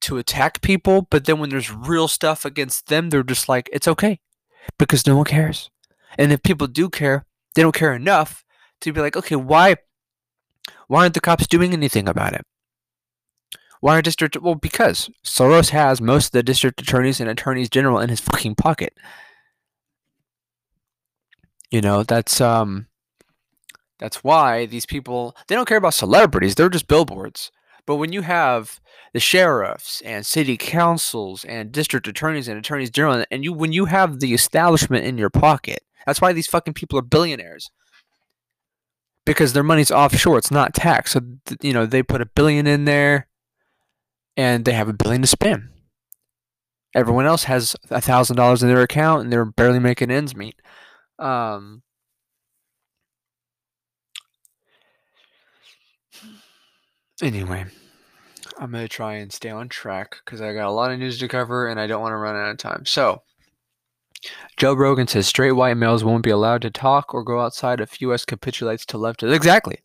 to 0.00 0.16
attack 0.16 0.62
people, 0.62 1.06
but 1.10 1.26
then 1.26 1.38
when 1.38 1.50
there's 1.50 1.72
real 1.72 2.08
stuff 2.08 2.44
against 2.44 2.86
them, 2.86 3.10
they're 3.10 3.22
just 3.22 3.48
like 3.48 3.68
it's 3.72 3.88
okay 3.88 4.20
because 4.78 5.06
no 5.06 5.16
one 5.16 5.26
cares. 5.26 5.70
And 6.16 6.32
if 6.32 6.42
people 6.42 6.66
do 6.66 6.88
care, 6.88 7.26
they 7.54 7.62
don't 7.62 7.74
care 7.74 7.94
enough 7.94 8.44
to 8.80 8.92
be 8.92 9.00
like, 9.00 9.16
okay, 9.16 9.36
why 9.36 9.76
why 10.86 11.02
aren't 11.02 11.14
the 11.14 11.20
cops 11.20 11.46
doing 11.46 11.72
anything 11.72 12.08
about 12.08 12.34
it? 12.34 12.44
Why 13.80 13.98
are 13.98 14.02
district 14.02 14.40
well 14.40 14.54
because 14.54 15.10
Soros 15.24 15.70
has 15.70 16.00
most 16.00 16.26
of 16.26 16.32
the 16.32 16.42
district 16.42 16.80
attorneys 16.80 17.20
and 17.20 17.30
attorneys 17.30 17.68
general 17.70 18.00
in 18.00 18.08
his 18.08 18.20
fucking 18.20 18.56
pocket. 18.56 18.94
You 21.70 21.80
know, 21.80 22.02
that's 22.02 22.40
um 22.40 22.86
that's 23.98 24.24
why 24.24 24.66
these 24.66 24.86
people 24.86 25.36
they 25.46 25.54
don't 25.54 25.68
care 25.68 25.78
about 25.78 25.94
celebrities, 25.94 26.54
they're 26.54 26.68
just 26.68 26.88
billboards. 26.88 27.52
But 27.88 27.96
when 27.96 28.12
you 28.12 28.20
have 28.20 28.82
the 29.14 29.18
sheriffs 29.18 30.02
and 30.02 30.26
city 30.26 30.58
councils 30.58 31.42
and 31.46 31.72
district 31.72 32.06
attorneys 32.06 32.46
and 32.46 32.58
attorneys 32.58 32.90
general 32.90 33.24
and 33.30 33.42
you 33.42 33.54
when 33.54 33.72
you 33.72 33.86
have 33.86 34.20
the 34.20 34.34
establishment 34.34 35.06
in 35.06 35.16
your 35.16 35.30
pocket, 35.30 35.80
that's 36.04 36.20
why 36.20 36.34
these 36.34 36.46
fucking 36.46 36.74
people 36.74 36.98
are 36.98 37.02
billionaires 37.02 37.70
because 39.24 39.54
their 39.54 39.62
money's 39.62 39.90
offshore. 39.90 40.36
It's 40.36 40.50
not 40.50 40.74
taxed. 40.74 41.14
So, 41.14 41.22
you 41.62 41.72
know, 41.72 41.86
they 41.86 42.02
put 42.02 42.20
a 42.20 42.26
billion 42.26 42.66
in 42.66 42.84
there 42.84 43.26
and 44.36 44.66
they 44.66 44.72
have 44.72 44.90
a 44.90 44.92
billion 44.92 45.22
to 45.22 45.26
spend. 45.26 45.70
Everyone 46.94 47.24
else 47.24 47.44
has 47.44 47.74
a 47.88 48.02
thousand 48.02 48.36
dollars 48.36 48.62
in 48.62 48.68
their 48.68 48.82
account 48.82 49.22
and 49.22 49.32
they're 49.32 49.46
barely 49.46 49.78
making 49.78 50.10
ends 50.10 50.36
meet. 50.36 50.60
Um, 51.18 51.82
anyway, 57.22 57.66
I'm 58.58 58.70
going 58.70 58.84
to 58.84 58.88
try 58.88 59.14
and 59.14 59.32
stay 59.32 59.50
on 59.50 59.68
track 59.68 60.16
because 60.24 60.40
I 60.40 60.52
got 60.52 60.68
a 60.68 60.70
lot 60.70 60.90
of 60.90 60.98
news 60.98 61.18
to 61.18 61.28
cover 61.28 61.68
and 61.68 61.80
I 61.80 61.86
don't 61.86 62.00
want 62.00 62.12
to 62.12 62.16
run 62.16 62.36
out 62.36 62.50
of 62.50 62.58
time. 62.58 62.84
So, 62.86 63.22
Joe 64.56 64.74
Rogan 64.74 65.06
says 65.06 65.26
straight 65.26 65.52
white 65.52 65.76
males 65.76 66.02
won't 66.02 66.24
be 66.24 66.30
allowed 66.30 66.62
to 66.62 66.70
talk 66.70 67.14
or 67.14 67.22
go 67.22 67.40
outside 67.40 67.80
if 67.80 68.00
U.S. 68.00 68.24
capitulates 68.24 68.84
to 68.86 68.96
leftists. 68.96 69.34
Exactly. 69.34 69.78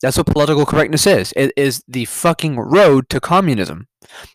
That's 0.00 0.16
what 0.16 0.26
political 0.26 0.64
correctness 0.64 1.06
is. 1.06 1.32
It 1.36 1.52
is 1.56 1.82
the 1.88 2.04
fucking 2.04 2.58
road 2.58 3.08
to 3.08 3.20
communism. 3.20 3.88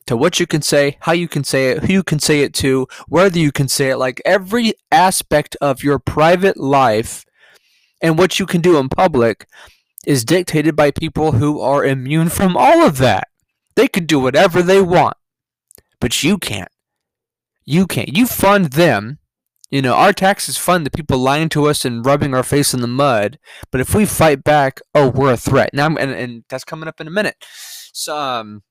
To 0.05 0.15
what 0.15 0.39
you 0.39 0.45
can 0.45 0.61
say, 0.61 0.97
how 1.01 1.13
you 1.13 1.27
can 1.27 1.43
say 1.43 1.71
it, 1.71 1.83
who 1.83 1.93
you 1.93 2.03
can 2.03 2.19
say 2.19 2.41
it 2.41 2.53
to, 2.55 2.87
whether 3.07 3.39
you 3.39 3.51
can 3.51 3.67
say 3.67 3.89
it. 3.89 3.97
Like 3.97 4.21
every 4.25 4.73
aspect 4.91 5.55
of 5.61 5.83
your 5.83 5.99
private 5.99 6.57
life 6.57 7.25
and 8.01 8.17
what 8.17 8.39
you 8.39 8.45
can 8.45 8.61
do 8.61 8.77
in 8.77 8.89
public 8.89 9.47
is 10.05 10.25
dictated 10.25 10.75
by 10.75 10.91
people 10.91 11.33
who 11.33 11.59
are 11.61 11.85
immune 11.85 12.29
from 12.29 12.57
all 12.57 12.85
of 12.85 12.97
that. 12.97 13.27
They 13.75 13.87
can 13.87 14.05
do 14.05 14.19
whatever 14.19 14.61
they 14.61 14.81
want, 14.81 15.17
but 15.99 16.23
you 16.23 16.37
can't. 16.37 16.69
You 17.65 17.87
can't. 17.87 18.15
You 18.15 18.27
fund 18.27 18.73
them 18.73 19.19
you 19.73 19.81
know, 19.81 19.95
our 19.95 20.13
taxes 20.13 20.55
fund 20.55 20.85
the 20.85 20.91
people 20.91 21.17
lying 21.17 21.49
to 21.49 21.65
us 21.65 21.83
and 21.83 22.05
rubbing 22.05 22.35
our 22.35 22.43
face 22.43 22.75
in 22.75 22.81
the 22.81 22.87
mud. 22.87 23.39
But 23.71 23.81
if 23.81 23.95
we 23.95 24.05
fight 24.05 24.43
back, 24.43 24.79
oh, 24.93 25.09
we're 25.09 25.33
a 25.33 25.37
threat. 25.37 25.71
Now, 25.73 25.87
and, 25.87 26.11
and 26.11 26.43
that's 26.47 26.63
coming 26.63 26.87
up 26.87 27.01
in 27.01 27.07
a 27.07 27.09
minute. 27.09 27.43
So, 27.91 28.15
um, 28.15 28.61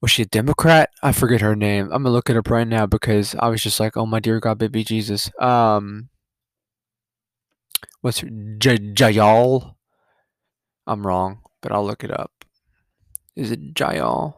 was 0.00 0.12
she 0.12 0.22
a 0.22 0.26
Democrat? 0.26 0.90
I 1.02 1.10
forget 1.10 1.40
her 1.40 1.56
name. 1.56 1.86
I'm 1.86 2.04
gonna 2.04 2.10
look 2.10 2.30
it 2.30 2.36
up 2.36 2.48
right 2.48 2.68
now 2.68 2.86
because 2.86 3.34
I 3.40 3.48
was 3.48 3.60
just 3.60 3.80
like, 3.80 3.96
oh 3.96 4.06
my 4.06 4.20
dear 4.20 4.38
God, 4.38 4.58
baby 4.58 4.84
Jesus. 4.84 5.32
Um, 5.40 6.10
what's 8.02 8.20
her 8.20 8.28
J- 8.58 8.78
Jayal? 8.78 9.74
I'm 10.86 11.06
wrong, 11.06 11.40
but 11.60 11.72
I'll 11.72 11.86
look 11.86 12.04
it 12.04 12.10
up. 12.10 12.44
Is 13.36 13.50
it 13.50 13.74
Jayal? 13.74 14.34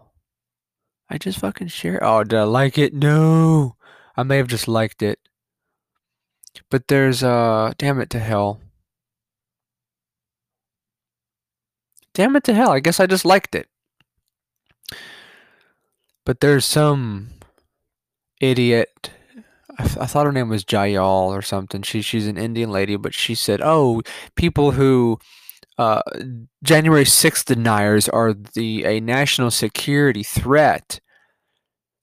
I 1.11 1.19
just 1.19 1.39
fucking 1.39 1.69
share. 1.69 2.03
Oh, 2.03 2.25
did 2.25 2.39
I 2.39 2.45
like 2.45 2.79
it? 2.79 2.95
No, 2.95 3.77
I 4.17 4.23
may 4.23 4.37
have 4.39 4.49
just 4.49 4.69
liked 4.69 5.03
it. 5.03 5.19
But 6.71 6.89
there's 6.89 7.23
uh 7.23 7.73
damn 7.79 8.01
it 8.01 8.11
to 8.11 8.19
hell. 8.21 8.61
Damn 12.15 12.37
it 12.37 12.45
to 12.45 12.55
hell. 12.55 12.71
I 12.71 12.81
guess 12.81 13.01
I 13.01 13.07
just 13.07 13.25
liked 13.25 13.55
it. 13.55 13.69
But 16.25 16.41
there's 16.41 16.65
some 16.65 17.31
idiot 18.41 19.11
I, 19.79 19.83
I 19.83 20.07
thought 20.07 20.27
her 20.27 20.33
name 20.33 20.49
was 20.49 20.65
Jayal 20.65 21.29
or 21.29 21.43
something. 21.43 21.83
She 21.83 22.03
she's 22.03 22.27
an 22.27 22.37
Indian 22.39 22.71
lady, 22.71 22.97
but 22.97 23.15
she 23.15 23.35
said, 23.35 23.61
"Oh, 23.63 24.03
people 24.37 24.73
who 24.73 25.19
uh, 25.79 26.03
January 26.63 27.05
6th 27.05 27.45
deniers 27.45 28.09
are 28.09 28.33
the 28.33 28.85
a 28.85 29.01
national 29.01 29.51
security 29.51 30.23
threat." 30.23 31.01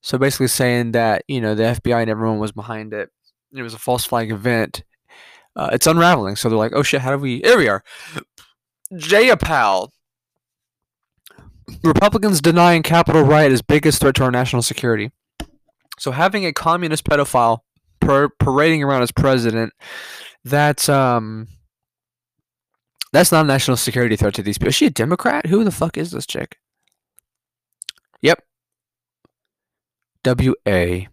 So 0.03 0.17
basically 0.17 0.47
saying 0.47 0.93
that, 0.93 1.23
you 1.27 1.39
know, 1.39 1.53
the 1.53 1.63
FBI 1.63 2.01
and 2.01 2.09
everyone 2.09 2.39
was 2.39 2.51
behind 2.51 2.91
it 2.91 3.11
it 3.53 3.61
was 3.61 3.73
a 3.73 3.79
false 3.79 4.05
flag 4.05 4.31
event. 4.31 4.83
Uh, 5.55 5.69
it's 5.73 5.87
unraveling. 5.87 6.35
So 6.35 6.49
they're 6.49 6.57
like, 6.57 6.73
oh 6.73 6.83
shit, 6.83 7.01
how 7.01 7.11
do 7.11 7.17
we? 7.17 7.41
Here 7.43 7.57
we 7.57 7.67
are. 7.67 7.83
Jayapal. 8.93 9.89
Republicans 11.83 12.41
denying 12.41 12.83
Capitol 12.83 13.23
riot 13.23 13.51
is 13.51 13.61
biggest 13.61 14.01
threat 14.01 14.15
to 14.15 14.23
our 14.23 14.31
national 14.31 14.61
security. 14.61 15.11
So 15.99 16.11
having 16.11 16.45
a 16.45 16.53
communist 16.53 17.05
pedophile 17.05 17.59
par- 17.99 18.31
parading 18.39 18.83
around 18.83 19.03
as 19.03 19.11
president, 19.11 19.73
that's 20.43 20.89
um, 20.89 21.47
that's 23.13 23.31
not 23.31 23.45
a 23.45 23.47
national 23.47 23.77
security 23.77 24.15
threat 24.15 24.33
to 24.35 24.43
these 24.43 24.57
people. 24.57 24.69
Is 24.69 24.75
she 24.75 24.85
a 24.87 24.89
Democrat? 24.89 25.47
Who 25.47 25.63
the 25.63 25.71
fuck 25.71 25.97
is 25.97 26.11
this 26.11 26.25
chick? 26.27 26.57
Yep. 28.21 28.43
W 30.23 30.55
A 30.67 31.07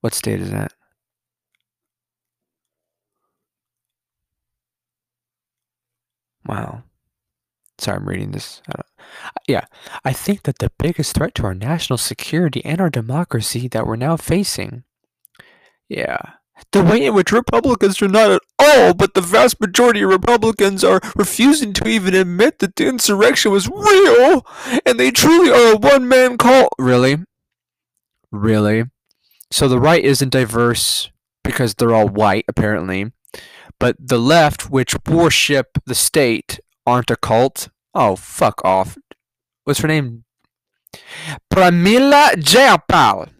what 0.00 0.14
state 0.14 0.40
is 0.40 0.50
that? 0.50 0.72
Wow. 6.46 6.82
Sorry, 7.78 7.96
I'm 7.96 8.08
reading 8.08 8.32
this. 8.32 8.62
I 8.68 8.82
yeah, 9.48 9.64
I 10.04 10.12
think 10.12 10.42
that 10.44 10.58
the 10.58 10.70
biggest 10.78 11.14
threat 11.14 11.34
to 11.36 11.44
our 11.44 11.54
national 11.54 11.98
security 11.98 12.64
and 12.64 12.80
our 12.80 12.90
democracy 12.90 13.68
that 13.68 13.86
we're 13.86 13.96
now 13.96 14.16
facing, 14.16 14.84
yeah, 15.88 16.18
the 16.72 16.82
way 16.82 17.04
in 17.04 17.14
which 17.14 17.32
Republicans 17.32 18.00
are 18.00 18.08
not 18.08 18.30
at 18.30 18.42
all, 18.58 18.94
but 18.94 19.14
the 19.14 19.20
vast 19.20 19.60
majority 19.60 20.02
of 20.02 20.10
Republicans 20.10 20.84
are 20.84 21.00
refusing 21.16 21.72
to 21.74 21.88
even 21.88 22.14
admit 22.14 22.58
that 22.60 22.76
the 22.76 22.86
insurrection 22.86 23.50
was 23.52 23.68
real, 23.68 24.46
and 24.86 24.98
they 24.98 25.10
truly 25.10 25.50
are 25.50 25.74
a 25.74 25.76
one-man 25.76 26.38
call. 26.38 26.68
Really? 26.78 27.18
Really? 28.30 28.84
So 29.50 29.68
the 29.68 29.80
right 29.80 30.04
isn't 30.04 30.30
diverse 30.32 31.10
because 31.42 31.74
they're 31.74 31.94
all 31.94 32.08
white, 32.08 32.44
apparently. 32.46 33.12
But 33.78 33.96
the 33.98 34.18
left, 34.18 34.70
which 34.70 34.94
worship 35.08 35.78
the 35.86 35.94
state, 35.94 36.60
aren't 36.86 37.10
a 37.10 37.16
cult. 37.16 37.68
Oh, 37.94 38.14
fuck 38.14 38.64
off. 38.64 38.96
What's 39.64 39.80
her 39.80 39.88
name? 39.88 40.24
Pramila 41.52 42.34
Jayapal. 42.34 43.30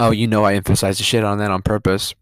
Oh, 0.00 0.10
you 0.10 0.26
know 0.26 0.44
I 0.44 0.54
emphasize 0.54 0.98
the 0.98 1.04
shit 1.04 1.24
on 1.24 1.38
that 1.38 1.50
on 1.50 1.62
purpose. 1.62 2.14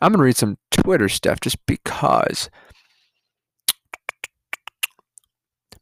I'm 0.00 0.12
gonna 0.12 0.24
read 0.24 0.36
some 0.36 0.58
Twitter 0.70 1.08
stuff 1.08 1.40
just 1.40 1.64
because. 1.66 2.48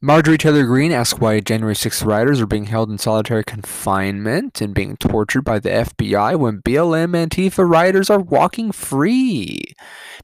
Marjorie 0.02 0.38
Taylor 0.38 0.64
Greene 0.64 0.92
asks 0.92 1.20
why 1.20 1.40
January 1.40 1.74
6th 1.74 2.06
rioters 2.06 2.40
are 2.40 2.46
being 2.46 2.64
held 2.64 2.90
in 2.90 2.96
solitary 2.96 3.44
confinement 3.44 4.62
and 4.62 4.72
being 4.72 4.96
tortured 4.96 5.42
by 5.42 5.58
the 5.58 5.68
FBI 5.68 6.38
when 6.38 6.62
BLM 6.62 7.12
Antifa 7.12 7.68
rioters 7.68 8.08
are 8.08 8.20
walking 8.20 8.72
free. 8.72 9.60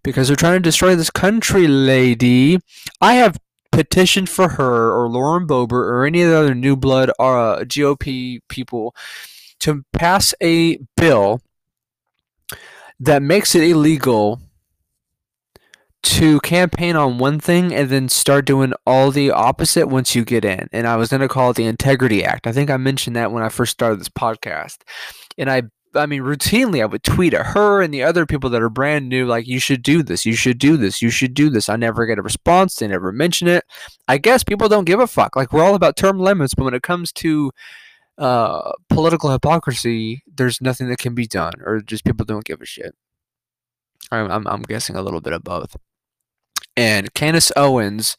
Because 0.03 0.29
they're 0.29 0.37
trying 0.37 0.55
to 0.55 0.61
destroy 0.61 0.97
this 0.97 1.11
country, 1.11 1.67
lady. 1.67 2.59
I 3.03 3.15
have 3.15 3.39
petitioned 3.71 4.31
for 4.31 4.49
her 4.51 4.91
or 4.91 5.11
Lauren 5.11 5.47
Boebert 5.47 5.73
or 5.73 6.07
any 6.07 6.23
of 6.23 6.31
the 6.31 6.39
other 6.39 6.55
new 6.55 6.75
blood 6.75 7.11
uh, 7.19 7.59
GOP 7.65 8.41
people 8.49 8.95
to 9.61 9.85
pass 9.93 10.35
a 10.43 10.79
bill 10.97 11.41
that 13.01 13.23
makes 13.23 13.55
it 13.55 13.63
illegal 13.63 14.41
to 16.03 16.39
campaign 16.41 16.95
on 16.95 17.19
one 17.19 17.41
thing 17.41 17.75
and 17.75 17.91
then 17.91 18.09
start 18.09 18.47
doing 18.47 18.73
all 18.87 19.11
the 19.11 19.31
opposite 19.31 19.89
once 19.89 20.15
you 20.15 20.25
get 20.25 20.45
in. 20.45 20.69
And 20.73 20.87
I 20.87 20.97
was 20.97 21.09
going 21.09 21.21
to 21.21 21.29
call 21.29 21.51
it 21.51 21.57
the 21.57 21.65
Integrity 21.65 22.25
Act. 22.25 22.47
I 22.47 22.53
think 22.53 22.71
I 22.71 22.77
mentioned 22.77 23.17
that 23.17 23.33
when 23.33 23.43
I 23.43 23.49
first 23.49 23.73
started 23.73 23.99
this 23.99 24.09
podcast. 24.09 24.79
And 25.37 25.51
I 25.51 25.65
I 25.97 26.07
mean, 26.07 26.23
routinely, 26.23 26.83
I 26.83 26.87
would 26.87 27.03
tweet 27.03 27.35
at 27.35 27.47
her 27.47 27.81
and 27.81 27.93
the 27.93 28.03
other 28.03 28.27
people 28.27 28.51
that 28.51 28.63
are 28.63 28.69
brand 28.69 29.09
new, 29.09 29.27
like, 29.27 29.47
you 29.47 29.59
should 29.59 29.83
do 29.83 30.03
this, 30.03 30.27
you 30.27 30.35
should 30.35 30.59
do 30.59 30.77
this, 30.77 31.01
you 31.01 31.11
should 31.11 31.35
do 31.35 31.49
this. 31.49 31.69
I 31.69 31.77
never 31.77 32.07
get 32.07 32.19
a 32.19 32.23
response. 32.23 32.77
They 32.77 32.87
never 32.87 33.13
mention 33.13 33.49
it. 33.49 33.65
I 34.07 34.19
guess 34.19 34.45
people 34.45 34.69
don't 34.69 34.85
give 34.85 35.01
a 35.01 35.07
fuck. 35.07 35.37
Like, 35.37 35.53
we're 35.53 35.65
all 35.65 35.75
about 35.75 35.97
term 35.97 36.19
limits, 36.19 36.55
but 36.55 36.65
when 36.65 36.75
it 36.75 36.83
comes 36.83 37.13
to 37.13 37.51
uh, 38.19 38.73
political 38.89 39.31
hypocrisy, 39.31 40.23
there's 40.27 40.61
nothing 40.61 40.89
that 40.89 40.99
can 40.99 41.15
be 41.15 41.27
done, 41.27 41.53
or 41.65 41.81
just 41.81 42.05
people 42.05 42.25
don't 42.25 42.45
give 42.45 42.61
a 42.61 42.67
shit. 42.67 42.95
I'm, 44.11 44.31
I'm, 44.31 44.47
I'm 44.47 44.63
guessing 44.63 44.97
a 44.97 45.03
little 45.03 45.21
bit 45.21 45.33
of 45.33 45.43
both 45.43 45.77
and 46.77 47.13
Candace 47.15 47.51
Owens, 47.57 48.17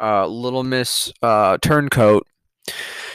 uh, 0.00 0.26
Little 0.26 0.62
Miss 0.62 1.12
uh, 1.22 1.58
Turncoat. 1.58 2.26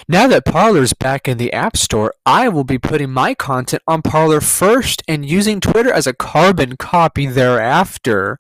Now 0.08 0.28
that 0.28 0.46
Parler's 0.46 0.94
back 0.94 1.28
in 1.28 1.38
the 1.38 1.54
App 1.54 1.78
Store, 1.78 2.14
I 2.26 2.50
will 2.50 2.64
be 2.64 2.80
putting 2.80 3.12
my 3.12 3.34
content 3.36 3.84
on 3.88 4.02
Parler 4.02 4.42
first 4.42 5.04
and 5.08 5.26
using 5.26 5.62
Twitter 5.62 5.92
as 5.92 6.08
a 6.08 6.14
carbon 6.14 6.76
copy 6.76 7.28
thereafter. 7.28 8.40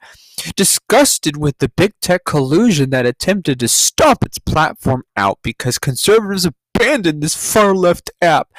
Disgusted 0.55 1.38
with 1.38 1.59
the 1.59 1.69
big 1.69 1.93
tech 2.01 2.25
collusion 2.25 2.89
that 2.89 3.05
attempted 3.05 3.59
to 3.59 3.67
stop 3.67 4.25
its 4.25 4.39
platform 4.39 5.03
out 5.15 5.38
because 5.43 5.77
conservatives 5.77 6.47
abandoned 6.81 7.21
this 7.21 7.35
far 7.35 7.75
left 7.75 8.11
app. 8.21 8.50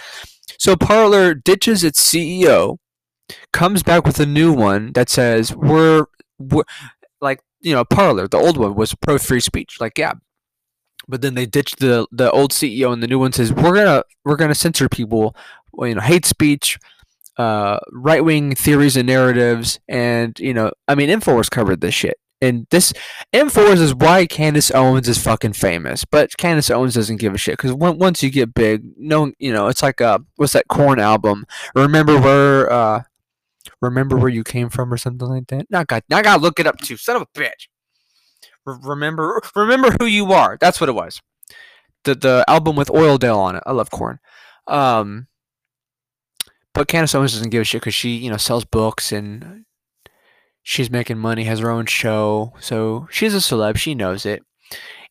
So 0.59 0.77
Parler 0.77 1.35
ditches 1.35 1.83
its 1.83 2.01
CEO, 2.01 2.79
comes 3.53 3.83
back 3.83 4.05
with 4.05 4.21
a 4.21 4.27
new 4.27 4.53
one 4.53 4.93
that 4.93 5.09
says, 5.09 5.55
We're, 5.55 6.07
we're 6.39 6.65
like 7.21 7.41
you 7.63 7.75
know, 7.75 7.85
Parler, 7.85 8.29
the 8.29 8.37
old 8.37 8.57
one 8.57 8.75
was 8.75 8.95
pro 8.95 9.19
free 9.19 9.41
speech. 9.41 9.81
Like, 9.81 9.97
yeah. 9.97 10.15
But 11.09 11.21
then 11.23 11.35
they 11.35 11.47
ditched 11.47 11.81
the 11.81 12.07
the 12.13 12.31
old 12.31 12.53
CEO 12.53 12.93
and 12.93 13.03
the 13.03 13.09
new 13.09 13.19
one 13.19 13.33
says 13.33 13.53
we're 13.53 13.75
gonna 13.75 14.05
we're 14.25 14.37
gonna 14.37 14.55
censor 14.55 14.89
people, 14.89 15.35
you 15.81 15.97
know, 15.97 16.01
hate 16.01 16.25
speech, 16.25 16.79
uh, 17.39 17.81
right 17.91 18.25
wing 18.25 18.55
theories 18.55 18.97
and 18.97 19.09
narratives, 19.09 19.81
and 19.89 20.39
you 20.39 20.55
know, 20.55 20.71
I 20.87 20.95
mean, 20.95 21.09
Infowars 21.09 21.51
covered 21.51 21.81
this 21.81 21.95
shit. 21.95 22.19
And 22.43 22.67
this 22.71 22.93
Infowars 23.33 23.81
is 23.81 23.95
why 23.95 24.27
Candace 24.27 24.73
Owens 24.73 25.09
is 25.09 25.17
fucking 25.17 25.53
famous, 25.53 26.05
but 26.05 26.37
Candace 26.37 26.71
Owens 26.71 26.95
doesn't 26.95 27.19
give 27.19 27.33
a 27.33 27.39
shit 27.39 27.57
because 27.57 27.73
once 27.73 28.21
you 28.21 28.31
get 28.31 28.53
big, 28.53 28.83
no, 28.99 29.31
you 29.39 29.53
know, 29.53 29.69
it's 29.69 29.81
like 29.81 30.01
uh, 30.01 30.19
what's 30.37 30.53
that 30.55 30.67
Korn 30.67 30.99
album? 30.99 31.47
Remember 31.77 32.21
where 32.21 32.71
uh, 32.71 33.03
remember 33.81 34.17
where 34.17 34.29
you 34.29 34.43
came 34.43 34.71
from 34.71 34.93
or 34.93 34.97
something 34.97 35.29
like 35.29 35.47
that. 35.47 35.71
Now 35.71 35.81
I 35.81 35.85
got, 35.85 36.03
now 36.11 36.19
I 36.19 36.23
got 36.23 36.37
to 36.37 36.43
look 36.43 36.59
it 36.59 36.67
up 36.67 36.79
too. 36.79 36.97
Son 36.97 37.15
of 37.15 37.23
a 37.23 37.27
bitch. 37.27 37.69
remember, 38.67 39.41
remember 39.55 39.95
who 40.01 40.07
you 40.07 40.33
are. 40.33 40.59
That's 40.61 40.81
what 40.81 40.89
it 40.89 40.95
was. 40.95 41.23
The 42.03 42.17
the 42.17 42.45
album 42.49 42.75
with 42.75 42.89
Oildale 42.89 43.39
on 43.39 43.55
it. 43.55 43.63
I 43.65 43.71
love 43.71 43.93
Korn. 43.93 44.19
Um, 44.67 45.29
but 46.75 46.89
Candace 46.89 47.15
Owens 47.15 47.35
doesn't 47.35 47.51
give 47.51 47.61
a 47.61 47.65
shit 47.65 47.83
because 47.83 47.95
she, 47.95 48.17
you 48.17 48.31
know, 48.31 48.37
sells 48.37 48.65
books 48.65 49.13
and 49.13 49.65
she's 50.63 50.91
making 50.91 51.19
money, 51.19 51.45
has 51.45 51.59
her 51.61 51.71
own 51.71 51.87
show. 51.87 52.53
So 52.61 53.09
she's 53.11 53.35
a 53.35 53.39
celeb. 53.39 53.77
She 53.77 53.95
knows 53.95 54.25
it, 54.25 54.43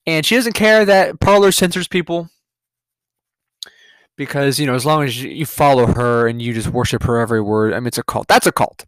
and 0.05 0.25
she 0.25 0.35
doesn't 0.35 0.53
care 0.53 0.85
that 0.85 1.19
Parler 1.19 1.51
censors 1.51 1.87
people 1.87 2.29
because 4.15 4.59
you 4.59 4.65
know 4.67 4.75
as 4.75 4.85
long 4.85 5.03
as 5.03 5.21
you 5.23 5.45
follow 5.45 5.87
her 5.87 6.27
and 6.27 6.41
you 6.41 6.53
just 6.53 6.69
worship 6.69 7.03
her 7.03 7.19
every 7.19 7.41
word, 7.41 7.73
I 7.73 7.79
mean 7.79 7.87
it's 7.87 7.97
a 7.97 8.03
cult. 8.03 8.27
That's 8.27 8.47
a 8.47 8.51
cult. 8.51 8.85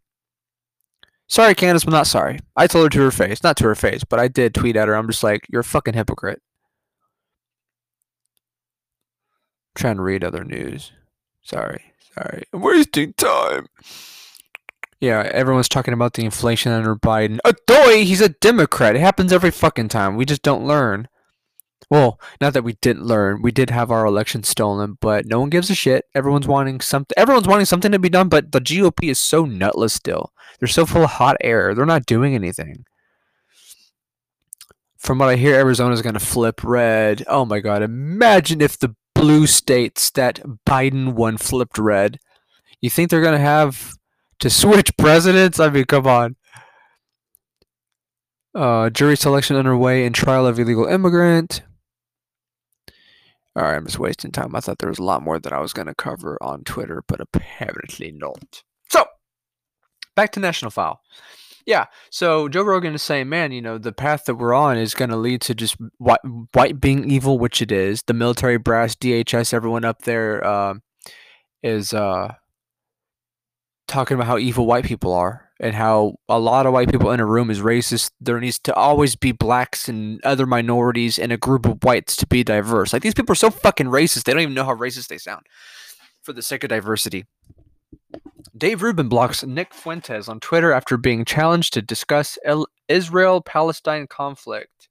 Sorry, 1.27 1.55
Candace, 1.55 1.85
but 1.85 1.91
not 1.91 2.07
sorry. 2.07 2.39
I 2.55 2.67
told 2.67 2.85
her 2.85 2.89
to 2.89 3.03
her 3.05 3.11
face, 3.11 3.43
not 3.43 3.57
to 3.57 3.63
her 3.63 3.75
face, 3.75 4.03
but 4.03 4.19
I 4.19 4.27
did 4.27 4.53
tweet 4.53 4.75
at 4.75 4.87
her. 4.87 4.93
I'm 4.93 5.07
just 5.07 5.23
like, 5.23 5.47
you're 5.49 5.61
a 5.61 5.63
fucking 5.63 5.95
hypocrite. 5.95 6.41
I'm 9.75 9.81
trying 9.81 9.95
to 9.95 10.03
read 10.03 10.23
other 10.23 10.43
news. 10.43 10.91
Sorry, 11.41 11.93
sorry. 12.15 12.43
I'm 12.53 12.61
wasting 12.61 13.13
time. 13.13 13.67
Yeah, 15.03 15.29
everyone's 15.33 15.67
talking 15.67 15.93
about 15.93 16.13
the 16.13 16.23
inflation 16.23 16.71
under 16.71 16.95
Biden. 16.95 17.37
Adoy, 17.43 18.05
he's 18.05 18.21
a 18.21 18.29
Democrat. 18.29 18.95
It 18.95 19.01
happens 19.01 19.33
every 19.33 19.51
fucking 19.51 19.89
time. 19.89 20.15
We 20.15 20.23
just 20.23 20.43
don't 20.43 20.65
learn. 20.65 21.09
Well, 21.89 22.21
not 22.39 22.53
that 22.53 22.63
we 22.63 22.77
didn't 22.81 23.03
learn. 23.03 23.41
We 23.41 23.51
did 23.51 23.69
have 23.69 23.91
our 23.91 24.05
election 24.05 24.43
stolen, 24.43 24.97
but 25.01 25.25
no 25.25 25.41
one 25.41 25.49
gives 25.49 25.69
a 25.69 25.75
shit. 25.75 26.05
Everyone's 26.15 26.47
wanting 26.47 26.79
something. 26.79 27.13
Everyone's 27.17 27.49
wanting 27.49 27.65
something 27.65 27.91
to 27.91 27.99
be 27.99 28.07
done, 28.07 28.29
but 28.29 28.53
the 28.53 28.61
GOP 28.61 29.09
is 29.09 29.19
so 29.19 29.43
nutless 29.43 29.91
still. 29.91 30.31
They're 30.59 30.69
so 30.69 30.85
full 30.85 31.03
of 31.03 31.09
hot 31.09 31.35
air. 31.41 31.75
They're 31.75 31.85
not 31.85 32.05
doing 32.05 32.33
anything. 32.33 32.85
From 34.97 35.19
what 35.19 35.27
I 35.27 35.35
hear, 35.35 35.55
Arizona's 35.55 36.01
going 36.01 36.13
to 36.13 36.21
flip 36.21 36.63
red. 36.63 37.25
Oh 37.27 37.43
my 37.43 37.59
god! 37.59 37.83
Imagine 37.83 38.61
if 38.61 38.79
the 38.79 38.95
blue 39.13 39.47
states 39.47 40.11
that 40.11 40.39
Biden 40.65 41.11
won 41.11 41.35
flipped 41.35 41.77
red. 41.77 42.19
You 42.79 42.89
think 42.89 43.09
they're 43.09 43.19
going 43.19 43.33
to 43.33 43.39
have 43.39 43.97
to 44.43 44.49
switch 44.49 44.95
presidents? 44.97 45.57
I 45.57 45.69
mean, 45.69 45.85
come 45.85 46.05
on. 46.05 46.35
Uh, 48.53 48.89
jury 48.89 49.15
selection 49.15 49.55
underway 49.55 50.05
in 50.05 50.11
trial 50.11 50.45
of 50.45 50.59
illegal 50.59 50.85
immigrant. 50.85 51.61
All 53.55 53.63
right, 53.63 53.75
I'm 53.75 53.85
just 53.85 53.99
wasting 53.99 54.31
time. 54.31 54.53
I 54.53 54.59
thought 54.59 54.79
there 54.79 54.89
was 54.89 54.99
a 54.99 55.03
lot 55.03 55.23
more 55.23 55.39
that 55.39 55.53
I 55.53 55.61
was 55.61 55.71
going 55.71 55.87
to 55.87 55.95
cover 55.95 56.37
on 56.41 56.65
Twitter, 56.65 57.03
but 57.07 57.21
apparently 57.21 58.11
not. 58.11 58.63
So, 58.89 59.05
back 60.13 60.33
to 60.33 60.41
National 60.41 60.71
File. 60.71 60.99
Yeah, 61.65 61.85
so 62.11 62.49
Joe 62.49 62.63
Rogan 62.63 62.93
is 62.93 63.01
saying, 63.01 63.29
man, 63.29 63.53
you 63.53 63.61
know, 63.61 63.77
the 63.77 63.93
path 63.93 64.25
that 64.25 64.35
we're 64.35 64.53
on 64.53 64.77
is 64.77 64.93
going 64.93 65.11
to 65.11 65.15
lead 65.15 65.39
to 65.43 65.55
just 65.55 65.77
white, 65.99 66.19
white 66.51 66.81
being 66.81 67.09
evil, 67.09 67.39
which 67.39 67.61
it 67.61 67.71
is. 67.71 68.03
The 68.03 68.13
military 68.13 68.57
brass, 68.57 68.93
DHS, 68.95 69.53
everyone 69.53 69.85
up 69.85 70.01
there 70.01 70.45
uh, 70.45 70.73
is 71.61 71.93
uh, 71.93 72.33
talking 73.93 74.15
about 74.15 74.27
how 74.27 74.39
evil 74.39 74.65
white 74.65 74.85
people 74.85 75.13
are 75.13 75.49
and 75.59 75.75
how 75.75 76.15
a 76.27 76.39
lot 76.39 76.65
of 76.65 76.73
white 76.73 76.89
people 76.89 77.11
in 77.11 77.19
a 77.19 77.25
room 77.25 77.51
is 77.51 77.61
racist. 77.61 78.09
There 78.19 78.39
needs 78.39 78.57
to 78.59 78.73
always 78.73 79.15
be 79.15 79.31
blacks 79.31 79.87
and 79.87 80.19
other 80.23 80.47
minorities 80.47 81.19
and 81.19 81.31
a 81.31 81.37
group 81.37 81.67
of 81.67 81.83
whites 81.83 82.15
to 82.17 82.27
be 82.27 82.43
diverse. 82.43 82.91
Like 82.91 83.03
these 83.03 83.13
people 83.13 83.33
are 83.33 83.35
so 83.35 83.51
fucking 83.51 83.87
racist, 83.87 84.23
they 84.23 84.33
don't 84.33 84.41
even 84.41 84.55
know 84.55 84.65
how 84.65 84.75
racist 84.75 85.07
they 85.07 85.19
sound 85.19 85.45
for 86.23 86.33
the 86.33 86.41
sake 86.41 86.63
of 86.63 86.69
diversity. 86.69 87.25
Dave 88.57 88.81
Rubin 88.81 89.09
blocks 89.09 89.43
Nick 89.43 89.73
Fuentes 89.73 90.27
on 90.27 90.39
Twitter 90.39 90.71
after 90.71 90.97
being 90.97 91.23
challenged 91.23 91.73
to 91.73 91.81
discuss 91.81 92.37
Israel 92.87 93.41
Palestine 93.41 94.07
conflict. 94.07 94.89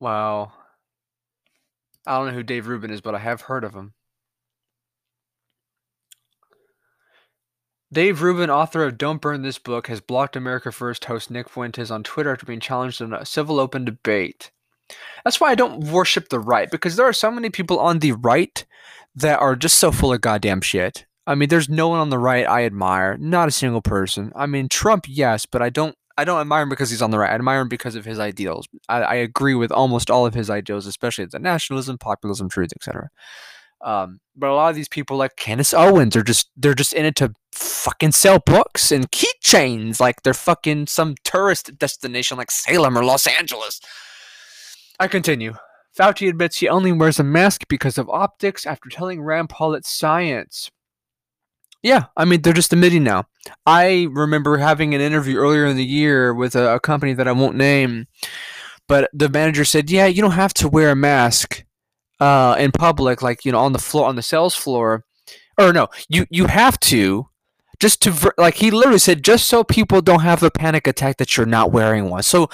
Wow. 0.00 0.52
I 2.06 2.18
don't 2.18 2.28
know 2.28 2.34
who 2.34 2.42
Dave 2.42 2.68
Rubin 2.68 2.90
is, 2.90 3.00
but 3.00 3.14
I 3.14 3.18
have 3.18 3.42
heard 3.42 3.64
of 3.64 3.74
him. 3.74 3.94
Dave 7.92 8.22
Rubin, 8.22 8.48
author 8.48 8.84
of 8.84 8.96
Don't 8.96 9.20
Burn 9.20 9.42
This 9.42 9.58
Book, 9.58 9.88
has 9.88 10.00
blocked 10.00 10.34
America 10.34 10.72
First 10.72 11.04
host 11.04 11.30
Nick 11.30 11.50
Fuentes 11.50 11.90
on 11.90 12.02
Twitter 12.02 12.32
after 12.32 12.46
being 12.46 12.58
challenged 12.58 13.02
in 13.02 13.12
a 13.12 13.26
civil 13.26 13.60
open 13.60 13.84
debate. 13.84 14.50
That's 15.24 15.38
why 15.38 15.50
I 15.50 15.54
don't 15.54 15.90
worship 15.90 16.30
the 16.30 16.40
right, 16.40 16.70
because 16.70 16.96
there 16.96 17.04
are 17.04 17.12
so 17.12 17.30
many 17.30 17.50
people 17.50 17.78
on 17.78 17.98
the 17.98 18.12
right 18.12 18.64
that 19.14 19.40
are 19.40 19.54
just 19.54 19.76
so 19.76 19.92
full 19.92 20.10
of 20.10 20.22
goddamn 20.22 20.62
shit. 20.62 21.04
I 21.26 21.34
mean, 21.34 21.50
there's 21.50 21.68
no 21.68 21.88
one 21.88 22.00
on 22.00 22.08
the 22.08 22.18
right 22.18 22.48
I 22.48 22.64
admire, 22.64 23.18
not 23.18 23.48
a 23.48 23.52
single 23.52 23.82
person. 23.82 24.32
I 24.34 24.46
mean, 24.46 24.70
Trump, 24.70 25.04
yes, 25.06 25.44
but 25.44 25.60
I 25.60 25.68
don't. 25.68 25.94
I 26.16 26.24
don't 26.24 26.40
admire 26.40 26.62
him 26.62 26.68
because 26.68 26.90
he's 26.90 27.00
on 27.00 27.10
the 27.10 27.18
right. 27.18 27.30
I 27.30 27.34
admire 27.34 27.62
him 27.62 27.68
because 27.68 27.94
of 27.94 28.04
his 28.04 28.18
ideals. 28.18 28.68
I, 28.86 29.02
I 29.02 29.14
agree 29.14 29.54
with 29.54 29.72
almost 29.72 30.10
all 30.10 30.26
of 30.26 30.34
his 30.34 30.50
ideals, 30.50 30.86
especially 30.86 31.24
the 31.24 31.38
nationalism, 31.38 31.96
populism, 31.96 32.50
truth, 32.50 32.70
etc. 32.76 33.08
Um, 33.82 34.20
but 34.36 34.50
a 34.50 34.54
lot 34.54 34.70
of 34.70 34.76
these 34.76 34.88
people, 34.88 35.16
like 35.16 35.36
Candace 35.36 35.74
Owens, 35.74 36.16
are 36.16 36.22
just 36.22 36.50
they're 36.56 36.74
just 36.74 36.92
in 36.92 37.04
it 37.04 37.16
to 37.16 37.32
fucking 37.52 38.12
sell 38.12 38.38
books 38.38 38.92
and 38.92 39.10
keychains, 39.10 40.00
like 40.00 40.22
they're 40.22 40.34
fucking 40.34 40.86
some 40.86 41.14
tourist 41.24 41.76
destination 41.78 42.38
like 42.38 42.50
Salem 42.50 42.96
or 42.96 43.04
Los 43.04 43.26
Angeles. 43.26 43.80
I 44.98 45.08
continue. 45.08 45.54
Fauci 45.98 46.28
admits 46.28 46.58
he 46.58 46.68
only 46.68 46.92
wears 46.92 47.18
a 47.18 47.24
mask 47.24 47.64
because 47.68 47.98
of 47.98 48.08
optics 48.08 48.64
after 48.64 48.88
telling 48.88 49.20
Rand 49.20 49.50
Paul 49.50 49.74
it's 49.74 49.90
science. 49.90 50.70
Yeah, 51.82 52.04
I 52.16 52.24
mean 52.24 52.42
they're 52.42 52.52
just 52.52 52.72
admitting 52.72 53.02
now. 53.02 53.24
I 53.66 54.08
remember 54.10 54.56
having 54.58 54.94
an 54.94 55.00
interview 55.00 55.36
earlier 55.36 55.66
in 55.66 55.76
the 55.76 55.84
year 55.84 56.32
with 56.32 56.54
a, 56.54 56.76
a 56.76 56.80
company 56.80 57.12
that 57.14 57.28
I 57.28 57.32
won't 57.32 57.56
name 57.56 58.06
but 58.88 59.08
the 59.12 59.28
manager 59.28 59.64
said, 59.64 59.90
"Yeah, 59.90 60.06
you 60.06 60.20
don't 60.20 60.32
have 60.32 60.54
to 60.54 60.68
wear 60.68 60.90
a 60.90 60.96
mask 60.96 61.64
uh, 62.20 62.56
in 62.58 62.72
public, 62.72 63.22
like 63.22 63.44
you 63.44 63.52
know, 63.52 63.58
on 63.58 63.72
the 63.72 63.78
floor, 63.78 64.06
on 64.06 64.16
the 64.16 64.22
sales 64.22 64.54
floor, 64.54 65.04
or 65.58 65.72
no, 65.72 65.88
you 66.08 66.26
you 66.30 66.46
have 66.46 66.78
to." 66.80 67.28
Just 67.80 68.00
to 68.02 68.32
like 68.38 68.54
he 68.54 68.70
literally 68.70 69.00
said, 69.00 69.24
just 69.24 69.46
so 69.46 69.64
people 69.64 70.00
don't 70.00 70.20
have 70.20 70.44
a 70.44 70.52
panic 70.52 70.86
attack 70.86 71.16
that 71.16 71.36
you're 71.36 71.46
not 71.46 71.72
wearing 71.72 72.08
one. 72.08 72.22
So 72.22 72.48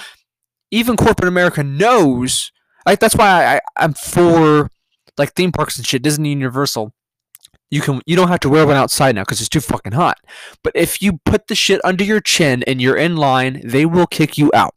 even 0.71 0.97
corporate 0.97 1.29
America 1.29 1.62
knows. 1.62 2.51
Like 2.87 3.01
that's 3.01 3.16
why 3.16 3.57
I, 3.57 3.61
I'm 3.77 3.92
for 3.92 4.71
like 5.18 5.35
theme 5.35 5.53
parks 5.53 5.77
and 5.77 5.87
shit, 5.87 6.03
Disney 6.03 6.31
Universal. 6.31 6.94
You 7.71 7.83
can 7.83 8.01
you 8.07 8.16
don't 8.16 8.29
have 8.29 8.40
to 8.40 8.49
wear 8.49 8.66
one 8.66 8.77
outside 8.77 9.14
now 9.14 9.23
because 9.23 9.40
it's 9.40 9.49
too 9.49 9.61
fucking 9.61 9.92
hot. 9.92 10.18
But 10.62 10.73
if 10.75 11.03
you 11.03 11.21
put 11.25 11.49
the 11.49 11.55
shit 11.55 11.81
under 11.85 12.05
your 12.05 12.21
chin 12.21 12.62
and 12.66 12.81
you're 12.81 12.97
in 12.97 13.16
line, 13.16 13.61
they 13.62 13.85
will 13.85 14.07
kick 14.07 14.38
you 14.38 14.51
out. 14.55 14.75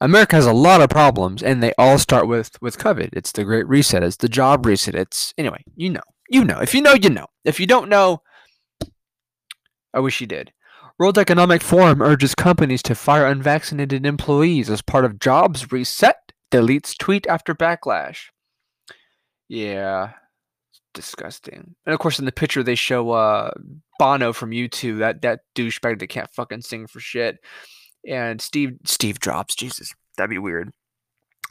America 0.00 0.36
has 0.36 0.46
a 0.46 0.52
lot 0.52 0.80
of 0.80 0.88
problems, 0.88 1.42
and 1.42 1.62
they 1.62 1.72
all 1.76 1.98
start 1.98 2.26
with 2.26 2.60
with 2.62 2.78
COVID. 2.78 3.10
It's 3.12 3.32
the 3.32 3.44
Great 3.44 3.68
Reset. 3.68 4.02
It's 4.02 4.16
the 4.16 4.28
job 4.28 4.64
reset. 4.64 4.94
It's 4.94 5.34
anyway. 5.36 5.62
You 5.76 5.90
know. 5.90 6.00
You 6.28 6.44
know. 6.44 6.58
If 6.60 6.74
you 6.74 6.80
know, 6.80 6.94
you 6.94 7.10
know. 7.10 7.26
If 7.44 7.60
you 7.60 7.66
don't 7.66 7.88
know, 7.88 8.22
I 9.92 10.00
wish 10.00 10.20
you 10.20 10.26
did. 10.26 10.52
World 10.98 11.18
Economic 11.18 11.62
Forum 11.62 12.02
urges 12.02 12.34
companies 12.34 12.82
to 12.82 12.94
fire 12.94 13.26
unvaccinated 13.26 14.04
employees 14.04 14.70
as 14.70 14.82
part 14.82 15.04
of 15.04 15.18
jobs 15.18 15.72
reset. 15.72 16.32
Deletes 16.50 16.96
tweet 16.96 17.26
after 17.26 17.54
backlash. 17.54 18.26
Yeah, 19.48 20.12
disgusting. 20.94 21.74
And 21.86 21.92
of 21.92 22.00
course, 22.00 22.18
in 22.18 22.24
the 22.24 22.32
picture 22.32 22.62
they 22.62 22.74
show 22.74 23.10
uh, 23.10 23.50
Bono 23.98 24.32
from 24.32 24.50
U2, 24.50 24.98
that 24.98 25.22
that 25.22 25.40
douchebag 25.54 25.98
that 26.00 26.08
can't 26.08 26.30
fucking 26.30 26.62
sing 26.62 26.86
for 26.86 27.00
shit, 27.00 27.38
and 28.06 28.40
Steve 28.40 28.78
Steve 28.84 29.20
Jobs. 29.20 29.54
Jesus, 29.54 29.92
that'd 30.16 30.30
be 30.30 30.38
weird. 30.38 30.72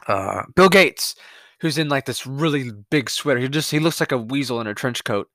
Uh, 0.08 0.44
Bill 0.56 0.70
Gates, 0.70 1.16
who's 1.62 1.78
in 1.78 1.90
like 1.90 2.06
this 2.06 2.26
really 2.26 2.72
big 2.90 3.10
sweater. 3.10 3.40
He 3.40 3.48
just 3.48 3.72
he 3.72 3.80
looks 3.80 4.00
like 4.00 4.12
a 4.12 4.18
weasel 4.18 4.62
in 4.62 4.68
a 4.68 4.74
trench 4.74 5.04
coat. 5.04 5.30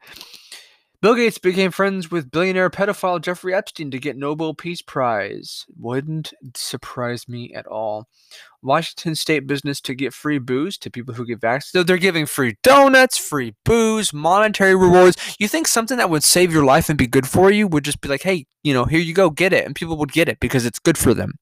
Bill 1.05 1.15
Gates 1.15 1.37
became 1.37 1.71
friends 1.71 2.11
with 2.11 2.31
billionaire 2.31 2.71
pedophile 2.71 3.21
Jeffrey 3.21 3.55
Epstein 3.55 3.91
to 3.91 3.99
get 3.99 4.17
Nobel 4.17 4.55
Peace 4.55 4.81
Prize. 4.81 5.67
Wouldn't 5.77 6.33
surprise 6.55 7.29
me 7.29 7.53
at 7.53 7.67
all. 7.67 8.09
Washington 8.65 9.15
State 9.15 9.47
business 9.47 9.81
to 9.83 9.95
get 9.95 10.15
free 10.15 10.39
booze 10.39 10.79
to 10.79 10.91
people 10.91 11.15
who 11.15 11.27
get 11.27 11.41
vaccinated. 11.41 11.73
So 11.73 11.83
they're 11.83 11.99
giving 11.99 12.27
free 12.27 12.57
donuts, 12.63 13.19
free 13.19 13.55
booze, 13.65 14.13
monetary 14.13 14.75
rewards. 14.75 15.37
You 15.39 15.49
think 15.49 15.69
something 15.69 15.99
that 15.99 16.11
would 16.11 16.25
save 16.25 16.53
your 16.53 16.65
life 16.65 16.89
and 16.89 16.99
be 16.99 17.07
good 17.07 17.29
for 17.29 17.51
you 17.51 17.67
would 17.69 17.85
just 17.85 18.01
be 18.01 18.09
like, 18.09 18.23
hey, 18.23 18.47
you 18.63 18.73
know, 18.73 18.85
here 18.85 19.01
you 19.01 19.15
go, 19.15 19.31
get 19.31 19.53
it. 19.53 19.67
And 19.67 19.75
people 19.75 19.97
would 19.99 20.13
get 20.13 20.29
it 20.29 20.41
because 20.41 20.65
it's 20.65 20.79
good 20.79 20.99
for 20.99 21.15
them. 21.15 21.35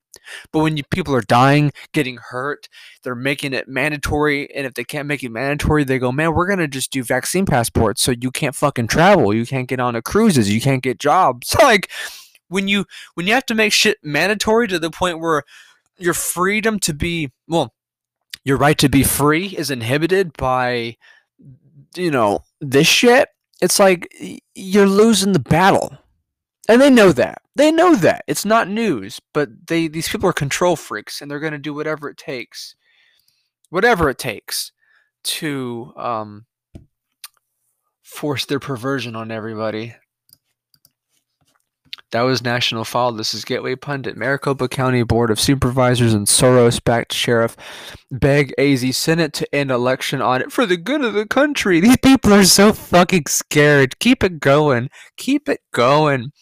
But 0.52 0.60
when 0.60 0.76
you, 0.76 0.82
people 0.90 1.14
are 1.14 1.22
dying, 1.22 1.72
getting 1.92 2.18
hurt, 2.18 2.68
they're 3.02 3.14
making 3.14 3.54
it 3.54 3.68
mandatory. 3.68 4.52
And 4.54 4.66
if 4.66 4.74
they 4.74 4.84
can't 4.84 5.08
make 5.08 5.22
it 5.22 5.30
mandatory, 5.30 5.84
they 5.84 5.98
go, 5.98 6.12
man, 6.12 6.34
we're 6.34 6.46
going 6.46 6.58
to 6.58 6.68
just 6.68 6.90
do 6.90 7.02
vaccine 7.02 7.46
passports 7.46 8.02
so 8.02 8.12
you 8.20 8.30
can't 8.30 8.54
fucking 8.54 8.88
travel. 8.88 9.34
You 9.34 9.46
can't 9.46 9.68
get 9.68 9.80
on 9.80 9.96
a 9.96 10.02
cruises. 10.02 10.52
You 10.52 10.60
can't 10.60 10.82
get 10.82 10.98
jobs. 10.98 11.54
like 11.62 11.90
when 12.48 12.68
you 12.68 12.84
when 13.14 13.26
you 13.26 13.32
have 13.32 13.46
to 13.46 13.54
make 13.54 13.72
shit 13.72 13.98
mandatory 14.02 14.68
to 14.68 14.78
the 14.78 14.90
point 14.90 15.18
where 15.20 15.42
your 16.02 16.14
freedom 16.14 16.78
to 16.80 16.94
be 16.94 17.32
well, 17.48 17.72
your 18.44 18.56
right 18.56 18.78
to 18.78 18.88
be 18.88 19.02
free 19.02 19.48
is 19.48 19.70
inhibited 19.70 20.32
by 20.36 20.96
you 21.96 22.10
know 22.10 22.44
this 22.60 22.86
shit. 22.86 23.28
It's 23.60 23.78
like 23.78 24.08
you're 24.54 24.86
losing 24.86 25.32
the 25.32 25.38
battle. 25.38 25.98
And 26.68 26.80
they 26.80 26.90
know 26.90 27.10
that. 27.12 27.42
They 27.56 27.72
know 27.72 27.96
that. 27.96 28.24
It's 28.28 28.44
not 28.44 28.68
news, 28.68 29.20
but 29.34 29.48
they 29.66 29.88
these 29.88 30.08
people 30.08 30.28
are 30.28 30.32
control 30.32 30.76
freaks 30.76 31.20
and 31.20 31.30
they're 31.30 31.40
going 31.40 31.52
to 31.52 31.58
do 31.58 31.74
whatever 31.74 32.08
it 32.08 32.16
takes. 32.16 32.76
Whatever 33.70 34.10
it 34.10 34.18
takes 34.18 34.72
to 35.24 35.92
um 35.96 36.46
force 38.02 38.44
their 38.44 38.60
perversion 38.60 39.16
on 39.16 39.30
everybody. 39.30 39.94
That 42.12 42.22
was 42.22 42.42
National 42.42 42.84
File. 42.84 43.12
This 43.12 43.32
is 43.32 43.42
Gateway 43.42 43.74
Pundit. 43.74 44.18
Maricopa 44.18 44.68
County 44.68 45.02
Board 45.02 45.30
of 45.30 45.40
Supervisors 45.40 46.12
and 46.12 46.26
Soros-backed 46.26 47.14
sheriff 47.14 47.56
beg 48.10 48.52
AZ 48.58 48.94
Senate 48.94 49.32
to 49.32 49.54
end 49.54 49.70
election 49.70 50.20
audit 50.20 50.52
for 50.52 50.66
the 50.66 50.76
good 50.76 51.02
of 51.02 51.14
the 51.14 51.26
country. 51.26 51.80
These 51.80 51.96
people 51.96 52.34
are 52.34 52.44
so 52.44 52.74
fucking 52.74 53.24
scared. 53.28 53.98
Keep 53.98 54.22
it 54.24 54.40
going. 54.40 54.90
Keep 55.16 55.48
it 55.48 55.62
going. 55.72 56.32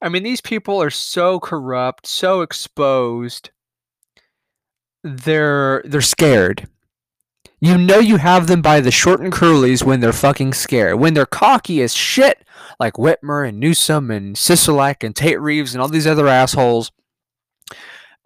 I 0.00 0.08
mean, 0.08 0.22
these 0.22 0.40
people 0.40 0.80
are 0.80 0.90
so 0.90 1.40
corrupt, 1.40 2.06
so 2.06 2.40
exposed. 2.40 3.50
They're 5.02 5.82
they're 5.84 6.00
scared. 6.00 6.68
You 7.60 7.76
know 7.76 7.98
you 7.98 8.18
have 8.18 8.46
them 8.46 8.62
by 8.62 8.80
the 8.80 8.90
short 8.90 9.20
and 9.20 9.32
curlies 9.32 9.82
when 9.82 9.98
they're 9.98 10.12
fucking 10.12 10.52
scared. 10.52 11.00
When 11.00 11.14
they're 11.14 11.26
cocky 11.26 11.82
as 11.82 11.94
shit, 11.94 12.44
like 12.84 12.94
Whitmer 12.94 13.48
and 13.48 13.58
Newsom 13.58 14.10
and 14.10 14.36
Sisolak 14.36 15.02
and 15.02 15.16
Tate 15.16 15.40
Reeves 15.40 15.74
and 15.74 15.80
all 15.80 15.88
these 15.88 16.06
other 16.06 16.28
assholes, 16.28 16.92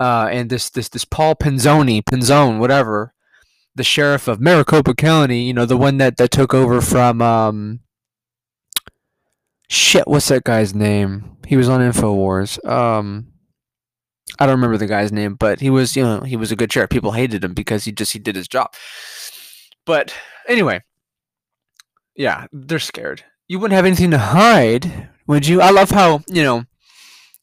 uh, 0.00 0.28
and 0.32 0.50
this 0.50 0.68
this 0.68 0.88
this 0.88 1.04
Paul 1.04 1.36
Penzoni, 1.36 2.02
Penzone, 2.02 2.58
whatever, 2.58 3.14
the 3.76 3.84
sheriff 3.84 4.26
of 4.26 4.40
Maricopa 4.40 4.94
County, 4.94 5.44
you 5.44 5.54
know, 5.54 5.64
the 5.64 5.76
one 5.76 5.98
that 5.98 6.16
that 6.16 6.32
took 6.32 6.54
over 6.54 6.80
from 6.80 7.22
um, 7.22 7.80
shit, 9.68 10.08
what's 10.08 10.26
that 10.26 10.42
guy's 10.42 10.74
name? 10.74 11.36
He 11.46 11.56
was 11.56 11.68
on 11.68 11.80
Infowars. 11.80 12.62
Um, 12.68 13.28
I 14.40 14.46
don't 14.46 14.56
remember 14.56 14.76
the 14.76 14.86
guy's 14.86 15.12
name, 15.12 15.36
but 15.36 15.60
he 15.60 15.70
was, 15.70 15.96
you 15.96 16.02
know, 16.02 16.20
he 16.22 16.36
was 16.36 16.50
a 16.50 16.56
good 16.56 16.72
sheriff. 16.72 16.90
People 16.90 17.12
hated 17.12 17.44
him 17.44 17.54
because 17.54 17.84
he 17.84 17.92
just 17.92 18.12
he 18.12 18.18
did 18.18 18.34
his 18.34 18.48
job. 18.48 18.74
But 19.86 20.12
anyway, 20.48 20.82
yeah, 22.16 22.48
they're 22.52 22.80
scared. 22.80 23.22
You 23.48 23.58
wouldn't 23.58 23.76
have 23.76 23.86
anything 23.86 24.10
to 24.10 24.18
hide, 24.18 25.08
would 25.26 25.46
you? 25.46 25.62
I 25.62 25.70
love 25.70 25.90
how 25.90 26.20
you 26.28 26.42
know 26.42 26.66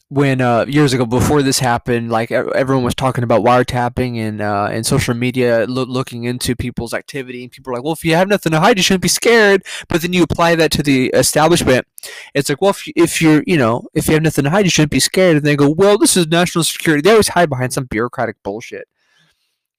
when 0.10 0.40
uh, 0.40 0.64
years 0.68 0.94
ago 0.94 1.04
before 1.04 1.42
this 1.42 1.58
happened, 1.58 2.12
like 2.12 2.32
everyone 2.32 2.84
was 2.84 2.94
talking 2.94 3.24
about 3.24 3.44
wiretapping 3.44 4.18
and 4.18 4.40
uh, 4.40 4.70
and 4.72 4.86
social 4.86 5.16
media 5.16 5.66
lo- 5.68 5.84
looking 5.84 6.26
into 6.26 6.56
people's 6.56 6.94
activity, 6.94 7.42
and 7.42 7.52
people 7.52 7.74
are 7.74 7.78
like, 7.78 7.84
"Well, 7.84 7.94
if 7.94 8.06
you 8.06 8.14
have 8.14 8.28
nothing 8.28 8.52
to 8.52 8.60
hide, 8.60 8.78
you 8.78 8.84
shouldn't 8.84 9.02
be 9.02 9.08
scared." 9.08 9.64
But 9.90 10.04
then 10.04 10.14
you 10.14 10.22
apply 10.22 10.54
that 10.58 10.72
to 10.74 10.84
the 10.84 11.08
establishment, 11.08 11.88
it's 12.36 12.50
like, 12.50 12.62
"Well, 12.62 12.70
if, 12.70 12.86
you, 12.86 12.94
if 12.96 13.20
you're, 13.20 13.44
you 13.48 13.58
know, 13.58 13.88
if 13.96 14.08
you 14.08 14.14
have 14.14 14.22
nothing 14.22 14.44
to 14.44 14.52
hide, 14.52 14.66
you 14.66 14.70
shouldn't 14.70 14.92
be 14.92 15.00
scared." 15.00 15.38
And 15.38 15.46
they 15.46 15.56
go, 15.56 15.72
"Well, 15.72 15.98
this 15.98 16.16
is 16.16 16.28
national 16.28 16.66
security." 16.66 17.02
They 17.02 17.12
always 17.12 17.30
hide 17.30 17.50
behind 17.50 17.74
some 17.74 17.86
bureaucratic 17.86 18.44
bullshit. 18.44 18.88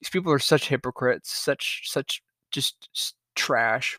These 0.01 0.09
people 0.09 0.33
are 0.33 0.39
such 0.39 0.67
hypocrites, 0.67 1.31
such 1.33 1.83
such 1.85 2.21
just 2.51 3.15
trash. 3.33 3.97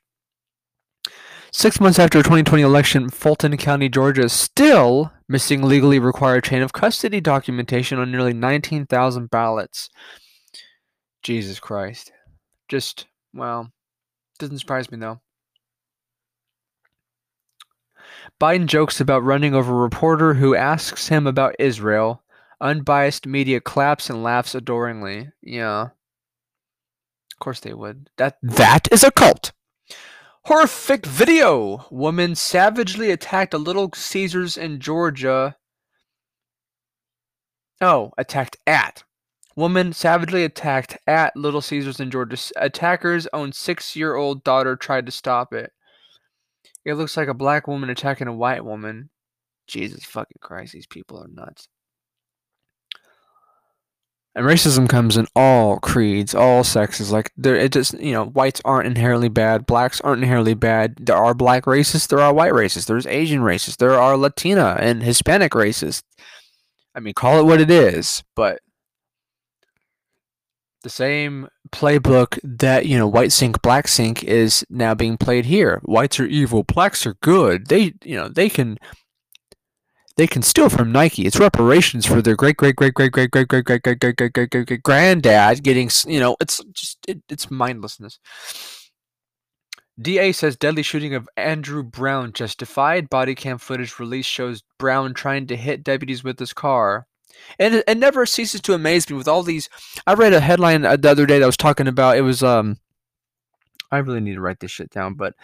Six 1.51 1.81
months 1.81 1.99
after 1.99 2.19
the 2.19 2.25
2020 2.25 2.63
election, 2.63 3.09
Fulton 3.09 3.57
County, 3.57 3.89
Georgia 3.89 4.25
is 4.25 4.33
still 4.33 5.13
missing 5.29 5.63
legally 5.63 5.99
required 5.99 6.45
chain 6.45 6.63
of 6.63 6.73
custody 6.73 7.21
documentation 7.21 7.99
on 7.99 8.11
nearly 8.11 8.33
19,000 8.33 9.31
ballots. 9.31 9.89
Jesus 11.23 11.59
Christ. 11.59 12.13
Just, 12.69 13.07
well, 13.33 13.71
doesn't 14.39 14.59
surprise 14.59 14.91
me 14.91 14.99
though. 14.99 15.21
Biden 18.41 18.67
jokes 18.67 19.01
about 19.01 19.25
running 19.25 19.55
over 19.55 19.73
a 19.73 19.83
reporter 19.83 20.35
who 20.35 20.55
asks 20.55 21.09
him 21.09 21.27
about 21.27 21.57
Israel. 21.59 22.23
Unbiased 22.61 23.27
media 23.27 23.61
claps 23.61 24.11
and 24.11 24.23
laughs 24.23 24.55
adoringly. 24.55 25.31
Yeah. 25.43 25.83
Of 25.83 27.39
course 27.41 27.61
they 27.61 27.73
would. 27.73 28.11
That 28.17 28.37
that 28.43 28.89
is 28.93 29.05
a 29.05 29.11
cult. 29.11 29.53
Horrific 30.49 31.05
video. 31.05 31.85
Woman 31.91 32.35
savagely 32.35 33.11
attacked 33.11 33.53
a 33.53 33.59
Little 33.59 33.91
Caesars 33.95 34.57
in 34.57 34.81
Georgia. 34.81 35.57
Oh, 37.83 38.13
attacked 38.17 38.57
at. 38.67 39.05
Woman 39.57 39.93
savagely 39.93 40.45
attacked 40.45 40.97
at 41.07 41.37
Little 41.37 41.61
Caesars 41.61 42.01
in 42.01 42.11
Georgia. 42.11 42.39
Attackers' 42.57 43.29
own 43.35 43.53
six-year-old 43.53 44.43
daughter 44.43 44.75
tried 44.75 45.05
to 45.05 45.13
stop 45.13 45.53
it. 45.53 45.71
It 46.83 46.95
looks 46.95 47.19
like 47.19 47.29
a 47.29 47.35
black 47.35 47.69
woman 47.69 47.91
attacking 47.91 48.27
a 48.27 48.33
white 48.33 48.65
woman. 48.65 49.11
Jesus 49.67 50.03
fucking 50.07 50.39
Christ, 50.41 50.73
these 50.73 50.87
people 50.87 51.23
are 51.23 51.29
nuts. 51.29 51.69
And 54.39 54.47
racism 54.47 54.89
comes 54.89 55.17
in 55.17 55.27
all 55.35 55.81
creeds, 55.81 56.33
all 56.33 56.63
sexes. 56.63 57.11
Like 57.11 57.33
there, 57.37 57.57
it 57.57 57.73
just 57.73 57.99
you 57.99 58.13
know, 58.13 58.27
whites 58.27 58.61
aren't 58.65 58.87
inherently 58.87 59.29
bad, 59.29 59.67
blacks 59.67 60.01
aren't 60.03 60.23
inherently 60.23 60.55
bad. 60.55 60.95
There 61.01 61.17
are 61.17 61.35
black 61.35 61.65
racists, 61.65 62.07
there 62.07 62.21
are 62.21 62.33
white 62.33 62.53
racists, 62.53 62.87
there's 62.87 63.05
Asian 63.09 63.41
racists, 63.41 63.79
there 63.79 63.95
are 63.95 64.17
Latina 64.17 64.77
and 64.79 65.03
Hispanic 65.03 65.55
racists. 65.55 66.05
I 66.95 67.01
mean, 67.01 67.15
call 67.15 67.41
it 67.41 67.47
what 67.47 67.61
it 67.61 67.69
is, 67.69 68.23
but 68.37 68.61
the 70.85 70.89
same 70.89 71.49
playbook 71.71 72.39
that 72.45 72.87
you 72.87 72.97
know, 72.97 73.09
white 73.09 73.33
sink, 73.33 73.61
black 73.61 73.89
sink 73.89 74.23
is 74.23 74.65
now 74.71 74.95
being 74.95 75.17
played 75.17 75.47
here. 75.47 75.81
Whites 75.83 76.21
are 76.21 76.27
evil, 76.27 76.63
blacks 76.63 77.05
are 77.07 77.15
good. 77.15 77.67
They, 77.67 77.95
you 78.05 78.15
know, 78.15 78.29
they 78.29 78.49
can 78.49 78.79
they 80.19 80.27
can 80.27 80.43
steal 80.43 80.69
from 80.69 80.91
Nike. 80.91 81.27
It's 81.27 81.39
reparations 81.39 82.05
for 82.05 82.21
their 82.21 82.35
great 82.35 82.57
great 82.57 82.75
great 82.75 82.93
great 82.93 83.13
great 83.13 83.31
great 83.31 83.49
great 83.49 83.65
great 83.65 83.83
great 83.83 84.01
great 84.01 84.17
great 84.17 84.51
great 84.51 84.67
great 84.67 84.83
granddad 84.83 85.63
getting 85.63 85.89
you 86.07 86.19
know 86.19 86.37
it's 86.41 86.61
just 86.75 86.99
it's 87.07 87.51
mindlessness. 87.51 88.19
DA 90.01 90.33
says 90.33 90.57
deadly 90.57 90.83
shooting 90.83 91.15
of 91.15 91.29
Andrew 91.37 91.85
Brown 91.85 92.33
justified. 92.33 93.09
Body 93.09 93.35
cam 93.35 93.59
footage 93.59 93.99
released 93.99 94.29
shows 94.29 94.63
Brown 94.79 95.15
trying 95.15 95.47
to 95.47 95.57
hit 95.57 95.85
deputies 95.85 96.23
with 96.23 96.39
his 96.39 96.53
car. 96.53 97.07
And 97.59 97.77
it, 97.77 97.85
it 97.87 97.99
never 97.99 98.27
ceases 98.27 98.61
to 98.63 98.75
amaze 98.75 99.09
me 99.09 99.17
with 99.17 99.29
all 99.29 99.45
these. 99.45 99.69
I 100.07 100.15
read 100.15 100.33
a 100.33 100.41
headline 100.41 100.83
the 100.83 101.09
other 101.09 101.27
day 101.27 101.39
that 101.39 101.47
was 101.47 101.57
talking 101.57 101.87
about 101.87 102.17
it 102.17 102.23
was 102.23 102.43
um. 102.43 102.79
I 103.91 103.99
really 103.99 104.21
need 104.21 104.35
to 104.35 104.41
write 104.41 104.61
this 104.61 104.73
shit 104.73 104.91
down, 104.91 105.15
but 105.15 105.35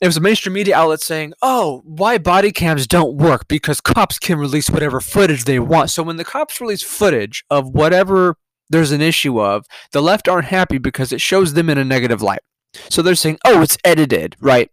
it 0.00 0.06
was 0.06 0.16
a 0.16 0.20
mainstream 0.20 0.54
media 0.54 0.76
outlet 0.76 1.00
saying, 1.02 1.34
"Oh, 1.42 1.82
why 1.84 2.18
body 2.18 2.52
cams 2.52 2.86
don't 2.86 3.16
work 3.16 3.48
because 3.48 3.80
cops 3.80 4.18
can 4.18 4.38
release 4.38 4.70
whatever 4.70 5.00
footage 5.00 5.44
they 5.44 5.58
want." 5.58 5.90
So 5.90 6.02
when 6.02 6.16
the 6.16 6.24
cops 6.24 6.60
release 6.60 6.82
footage 6.82 7.44
of 7.50 7.68
whatever 7.68 8.36
there's 8.70 8.92
an 8.92 9.00
issue 9.02 9.40
of, 9.40 9.66
the 9.92 10.00
left 10.00 10.28
aren't 10.28 10.46
happy 10.46 10.78
because 10.78 11.12
it 11.12 11.20
shows 11.20 11.54
them 11.54 11.68
in 11.68 11.76
a 11.78 11.84
negative 11.84 12.22
light. 12.22 12.40
So 12.88 13.02
they're 13.02 13.14
saying, 13.14 13.38
"Oh, 13.44 13.62
it's 13.62 13.78
edited, 13.84 14.36
right?" 14.40 14.70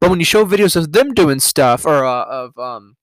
But 0.00 0.10
when 0.10 0.20
you 0.20 0.26
show 0.26 0.44
videos 0.44 0.76
of 0.76 0.92
them 0.92 1.14
doing 1.14 1.40
stuff 1.40 1.84
or 1.84 2.04
uh, 2.04 2.24
of 2.24 2.58
um 2.58 2.96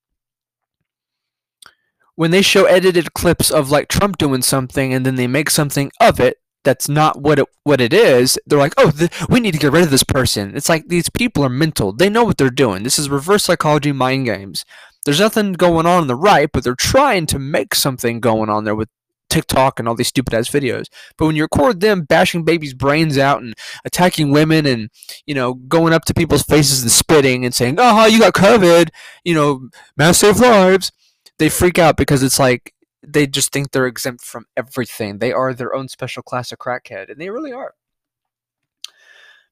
when 2.16 2.32
they 2.32 2.42
show 2.42 2.66
edited 2.66 3.14
clips 3.14 3.50
of 3.50 3.72
like 3.72 3.88
Trump 3.88 4.18
doing 4.18 4.42
something 4.42 4.94
and 4.94 5.06
then 5.06 5.16
they 5.16 5.28
make 5.28 5.50
something 5.50 5.92
of 6.00 6.20
it, 6.20 6.38
that's 6.64 6.88
not 6.88 7.22
what 7.22 7.40
it 7.40 7.48
what 7.64 7.82
it 7.82 7.94
is. 7.94 8.40
They're 8.46 8.60
like, 8.60 8.74
oh, 8.78 8.92
th- 8.92 9.12
we 9.30 9.40
need 9.40 9.54
to 9.54 9.60
get 9.60 9.72
rid 9.72 9.84
of 9.84 9.92
this 9.92 10.04
person. 10.04 10.56
It's 10.56 10.70
like 10.70 10.88
these 10.88 11.10
people 11.10 11.44
are 11.44 11.50
mental. 11.50 11.92
They 11.92 12.10
know 12.10 12.24
what 12.24 12.38
they're 12.38 12.50
doing. 12.50 12.84
This 12.84 13.00
is 13.00 13.10
reverse 13.10 13.44
psychology 13.44 13.92
mind 13.92 14.26
games. 14.26 14.66
There's 15.06 15.20
nothing 15.20 15.54
going 15.54 15.86
on 15.86 16.02
on 16.02 16.08
the 16.08 16.16
right, 16.16 16.50
but 16.52 16.64
they're 16.64 16.76
trying 16.76 17.26
to 17.28 17.40
make 17.40 17.74
something 17.74 18.20
going 18.20 18.50
on 18.50 18.66
there 18.66 18.76
with 18.76 18.90
TikTok 19.32 19.80
and 19.80 19.88
all 19.88 19.96
these 19.96 20.10
stupid 20.10 20.34
ass 20.34 20.50
videos. 20.50 20.86
But 21.18 21.26
when 21.26 21.36
you 21.36 21.44
record 21.44 21.80
them 21.80 22.04
bashing 22.04 22.44
babies' 22.44 22.74
brains 22.74 23.18
out 23.18 23.42
and 23.42 23.56
attacking 23.86 24.32
women 24.32 24.66
and 24.66 24.90
you 25.26 25.34
know 25.34 25.56
going 25.56 25.94
up 25.94 26.06
to 26.06 26.14
people's 26.14 26.44
faces 26.44 26.84
and 26.84 26.92
spitting 26.92 27.44
and 27.46 27.56
saying, 27.56 27.76
"Oh, 27.80 28.06
you 28.06 28.20
got 28.20 28.34
COVID," 28.34 28.90
you 29.24 29.34
know, 29.34 29.70
mass 29.98 30.20
save 30.20 30.40
lives, 30.40 30.92
they 31.40 31.50
freak 31.50 31.80
out 31.80 31.98
because 31.98 32.22
it's 32.22 32.40
like 32.40 32.74
they 33.04 33.28
just 33.28 33.52
think 33.52 33.72
they're 33.72 33.88
exempt 33.88 34.24
from 34.24 34.46
everything. 34.56 35.18
They 35.18 35.32
are 35.32 35.54
their 35.54 35.74
own 35.74 35.88
special 35.88 36.24
class 36.24 36.52
of 36.52 36.60
crackhead, 36.60 37.10
and 37.10 37.20
they 37.20 37.30
really 37.30 37.52
are. 37.52 37.74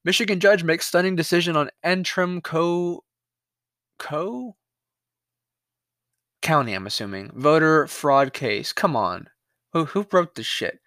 Michigan 0.05 0.39
judge 0.39 0.63
makes 0.63 0.87
stunning 0.87 1.15
decision 1.15 1.55
on 1.57 1.69
Antrim 1.83 2.41
Co. 2.41 3.03
Co. 3.97 4.55
County, 6.41 6.73
I'm 6.73 6.87
assuming. 6.87 7.31
Voter 7.35 7.85
fraud 7.87 8.33
case. 8.33 8.71
Come 8.71 8.95
on. 8.95 9.27
Who 9.73 9.85
who 9.85 10.05
wrote 10.11 10.35
this 10.35 10.45
shit? 10.45 10.79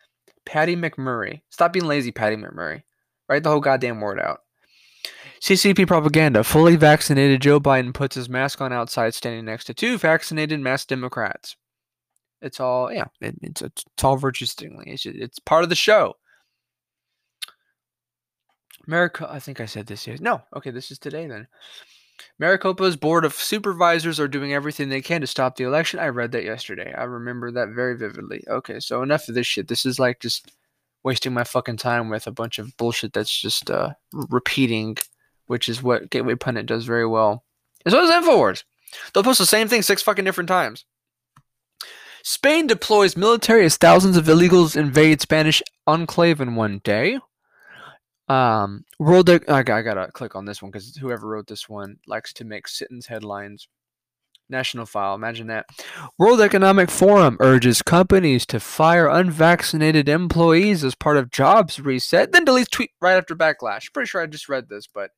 Patty 0.46 0.74
McMurray. 0.74 1.42
Stop 1.50 1.72
being 1.72 1.86
lazy, 1.86 2.10
Patty 2.10 2.36
McMurray. 2.36 2.82
Write 3.28 3.42
the 3.42 3.50
whole 3.50 3.60
goddamn 3.60 4.00
word 4.00 4.18
out. 4.18 4.40
CCP 5.40 5.86
propaganda. 5.86 6.42
Fully 6.42 6.76
vaccinated 6.76 7.42
Joe 7.42 7.60
Biden 7.60 7.92
puts 7.92 8.14
his 8.14 8.28
mask 8.28 8.60
on 8.60 8.72
outside 8.72 9.14
standing 9.14 9.44
next 9.44 9.64
to 9.64 9.74
two 9.74 9.98
vaccinated 9.98 10.60
mass 10.60 10.84
Democrats. 10.84 11.56
It's 12.42 12.60
all 12.60 12.92
yeah. 12.92 13.06
It, 13.20 13.36
it's 13.42 13.62
it's 13.62 13.84
all 14.02 14.16
virtue 14.16 14.46
signaling. 14.46 14.88
It's 14.88 15.04
just, 15.04 15.16
it's 15.16 15.38
part 15.38 15.62
of 15.62 15.68
the 15.70 15.74
show. 15.74 16.16
Maricopa. 18.86 19.32
I 19.32 19.38
think 19.38 19.60
I 19.60 19.66
said 19.66 19.86
this. 19.86 20.06
Yes. 20.06 20.20
No. 20.20 20.42
Okay. 20.54 20.70
This 20.70 20.90
is 20.90 20.98
today 20.98 21.26
then. 21.26 21.46
Maricopa's 22.38 22.96
board 22.96 23.24
of 23.24 23.34
supervisors 23.34 24.20
are 24.20 24.28
doing 24.28 24.52
everything 24.52 24.88
they 24.88 25.00
can 25.00 25.20
to 25.20 25.26
stop 25.26 25.56
the 25.56 25.64
election. 25.64 25.98
I 25.98 26.08
read 26.08 26.32
that 26.32 26.44
yesterday. 26.44 26.92
I 26.92 27.04
remember 27.04 27.50
that 27.50 27.70
very 27.70 27.96
vividly. 27.96 28.44
Okay, 28.48 28.80
so 28.80 29.02
enough 29.02 29.28
of 29.28 29.34
this 29.34 29.46
shit. 29.46 29.68
This 29.68 29.84
is 29.84 29.98
like 29.98 30.20
just 30.20 30.52
wasting 31.02 31.32
my 31.32 31.44
fucking 31.44 31.78
time 31.78 32.10
with 32.10 32.26
a 32.26 32.32
bunch 32.32 32.58
of 32.58 32.76
bullshit 32.76 33.12
that's 33.12 33.36
just 33.36 33.70
uh, 33.70 33.90
repeating, 34.12 34.96
which 35.46 35.68
is 35.68 35.82
what 35.82 36.10
Gateway 36.10 36.36
Pundit 36.36 36.66
does 36.66 36.84
very 36.84 37.06
well. 37.06 37.44
And 37.84 37.92
so 37.92 38.00
does 38.00 38.10
Infowars. 38.10 38.62
They'll 39.12 39.24
post 39.24 39.38
the 39.38 39.46
same 39.46 39.68
thing 39.68 39.82
six 39.82 40.02
fucking 40.02 40.24
different 40.24 40.48
times. 40.48 40.84
Spain 42.24 42.66
deploys 42.66 43.16
military 43.16 43.64
as 43.64 43.76
thousands 43.76 44.16
of 44.16 44.26
illegals 44.26 44.76
invade 44.76 45.20
Spanish 45.20 45.62
enclave 45.86 46.40
in 46.40 46.54
one 46.54 46.80
day. 46.84 47.18
Um, 48.28 48.84
World, 48.98 49.28
I, 49.28 49.40
I 49.48 49.62
gotta 49.62 50.10
click 50.12 50.36
on 50.36 50.44
this 50.44 50.62
one 50.62 50.70
because 50.70 50.96
whoever 50.96 51.26
wrote 51.26 51.48
this 51.48 51.68
one 51.68 51.96
likes 52.06 52.32
to 52.34 52.44
make 52.44 52.68
sentence 52.68 53.06
headlines. 53.06 53.68
National 54.48 54.86
file, 54.86 55.14
imagine 55.14 55.46
that. 55.48 55.66
World 56.18 56.40
Economic 56.40 56.90
Forum 56.90 57.36
urges 57.40 57.80
companies 57.82 58.44
to 58.46 58.60
fire 58.60 59.08
unvaccinated 59.08 60.08
employees 60.08 60.84
as 60.84 60.94
part 60.94 61.16
of 61.16 61.30
jobs 61.30 61.80
reset, 61.80 62.32
then 62.32 62.44
deletes 62.44 62.70
tweet 62.70 62.90
right 63.00 63.16
after 63.16 63.34
backlash. 63.34 63.92
Pretty 63.92 64.08
sure 64.08 64.20
I 64.20 64.26
just 64.26 64.48
read 64.48 64.68
this, 64.68 64.86
but 64.86 65.10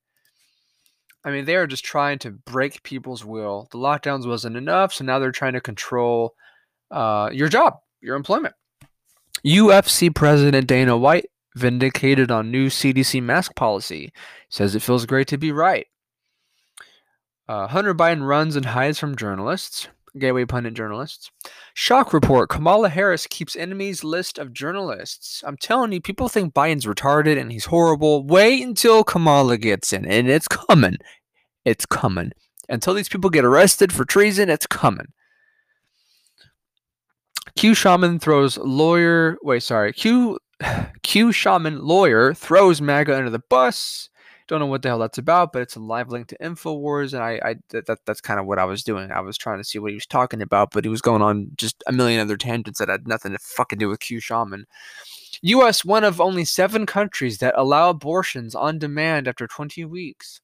I 1.23 1.31
mean, 1.31 1.45
they 1.45 1.55
are 1.55 1.67
just 1.67 1.83
trying 1.83 2.19
to 2.19 2.31
break 2.31 2.83
people's 2.83 3.25
will. 3.25 3.67
The 3.71 3.77
lockdowns 3.77 4.27
wasn't 4.27 4.57
enough, 4.57 4.93
so 4.93 5.03
now 5.03 5.19
they're 5.19 5.31
trying 5.31 5.53
to 5.53 5.61
control 5.61 6.35
uh, 6.91 7.29
your 7.31 7.49
job, 7.49 7.79
your 8.01 8.15
employment. 8.15 8.55
UFC 9.45 10.13
President 10.13 10.67
Dana 10.67 10.97
White 10.97 11.25
vindicated 11.55 12.31
on 12.31 12.51
new 12.51 12.67
CDC 12.67 13.21
mask 13.21 13.55
policy. 13.55 14.11
Says 14.49 14.75
it 14.75 14.81
feels 14.81 15.05
great 15.05 15.27
to 15.29 15.37
be 15.37 15.51
right. 15.51 15.87
Uh, 17.47 17.67
Hunter 17.67 17.93
Biden 17.93 18.27
runs 18.27 18.55
and 18.55 18.65
hides 18.65 18.99
from 18.99 19.15
journalists. 19.15 19.87
Gateway 20.17 20.45
pundit 20.45 20.73
journalists. 20.73 21.29
Shock 21.73 22.13
report: 22.13 22.49
Kamala 22.49 22.87
Harris 22.87 23.27
keeps 23.27 23.55
enemies 23.55 24.01
list 24.01 24.37
of 24.37 24.53
journalists. 24.53 25.43
I'm 25.45 25.57
telling 25.57 25.91
you, 25.91 25.99
people 25.99 26.29
think 26.29 26.53
Biden's 26.53 26.85
retarded 26.85 27.39
and 27.39 27.51
he's 27.51 27.65
horrible. 27.65 28.23
Wait 28.23 28.65
until 28.65 29.03
Kamala 29.03 29.57
gets 29.57 29.91
in, 29.91 30.05
and 30.05 30.29
it's 30.29 30.47
coming. 30.47 30.97
It's 31.65 31.85
coming. 31.85 32.31
Until 32.69 32.93
these 32.93 33.09
people 33.09 33.29
get 33.29 33.43
arrested 33.43 33.91
for 33.91 34.05
treason, 34.05 34.49
it's 34.49 34.65
coming. 34.65 35.07
Q 37.55 37.73
Shaman 37.73 38.19
throws 38.19 38.57
lawyer. 38.57 39.37
Wait, 39.41 39.63
sorry. 39.63 39.93
Q 39.93 40.39
Q 41.03 41.31
Shaman 41.31 41.81
lawyer 41.83 42.33
throws 42.33 42.81
MAGA 42.81 43.15
under 43.15 43.29
the 43.29 43.43
bus. 43.49 44.09
Don't 44.47 44.59
know 44.59 44.67
what 44.67 44.83
the 44.83 44.89
hell 44.89 44.99
that's 44.99 45.17
about, 45.17 45.51
but 45.53 45.63
it's 45.63 45.75
a 45.75 45.79
live 45.79 46.09
link 46.09 46.27
to 46.27 46.37
Infowars, 46.37 47.13
and 47.13 47.23
I, 47.23 47.39
I 47.43 47.55
that, 47.69 47.97
that's 48.05 48.21
kind 48.21 48.39
of 48.39 48.45
what 48.45 48.59
I 48.59 48.65
was 48.65 48.83
doing. 48.83 49.11
I 49.11 49.21
was 49.21 49.39
trying 49.39 49.57
to 49.57 49.63
see 49.63 49.79
what 49.79 49.89
he 49.89 49.95
was 49.95 50.05
talking 50.05 50.41
about, 50.41 50.69
but 50.71 50.83
he 50.85 50.89
was 50.89 51.01
going 51.01 51.23
on 51.23 51.49
just 51.57 51.83
a 51.87 51.91
million 51.91 52.21
other 52.21 52.37
tangents 52.37 52.77
that 52.77 52.89
had 52.89 53.07
nothing 53.07 53.31
to 53.31 53.39
fucking 53.39 53.79
do 53.79 53.89
with 53.89 54.01
Q 54.01 54.19
Shaman. 54.19 54.65
U.S. 55.41 55.83
one 55.83 56.03
of 56.03 56.21
only 56.21 56.45
seven 56.45 56.85
countries 56.85 57.39
that 57.39 57.55
allow 57.57 57.89
abortions 57.89 58.53
on 58.53 58.77
demand 58.77 59.27
after 59.27 59.47
20 59.47 59.83
weeks. 59.85 60.41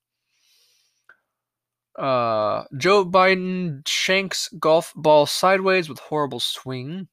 Uh, 1.97 2.63
Joe 2.77 3.05
Biden 3.05 3.87
shanks 3.87 4.49
golf 4.59 4.93
ball 4.95 5.25
sideways 5.25 5.89
with 5.89 5.99
horrible 5.99 6.39
swing. 6.39 7.07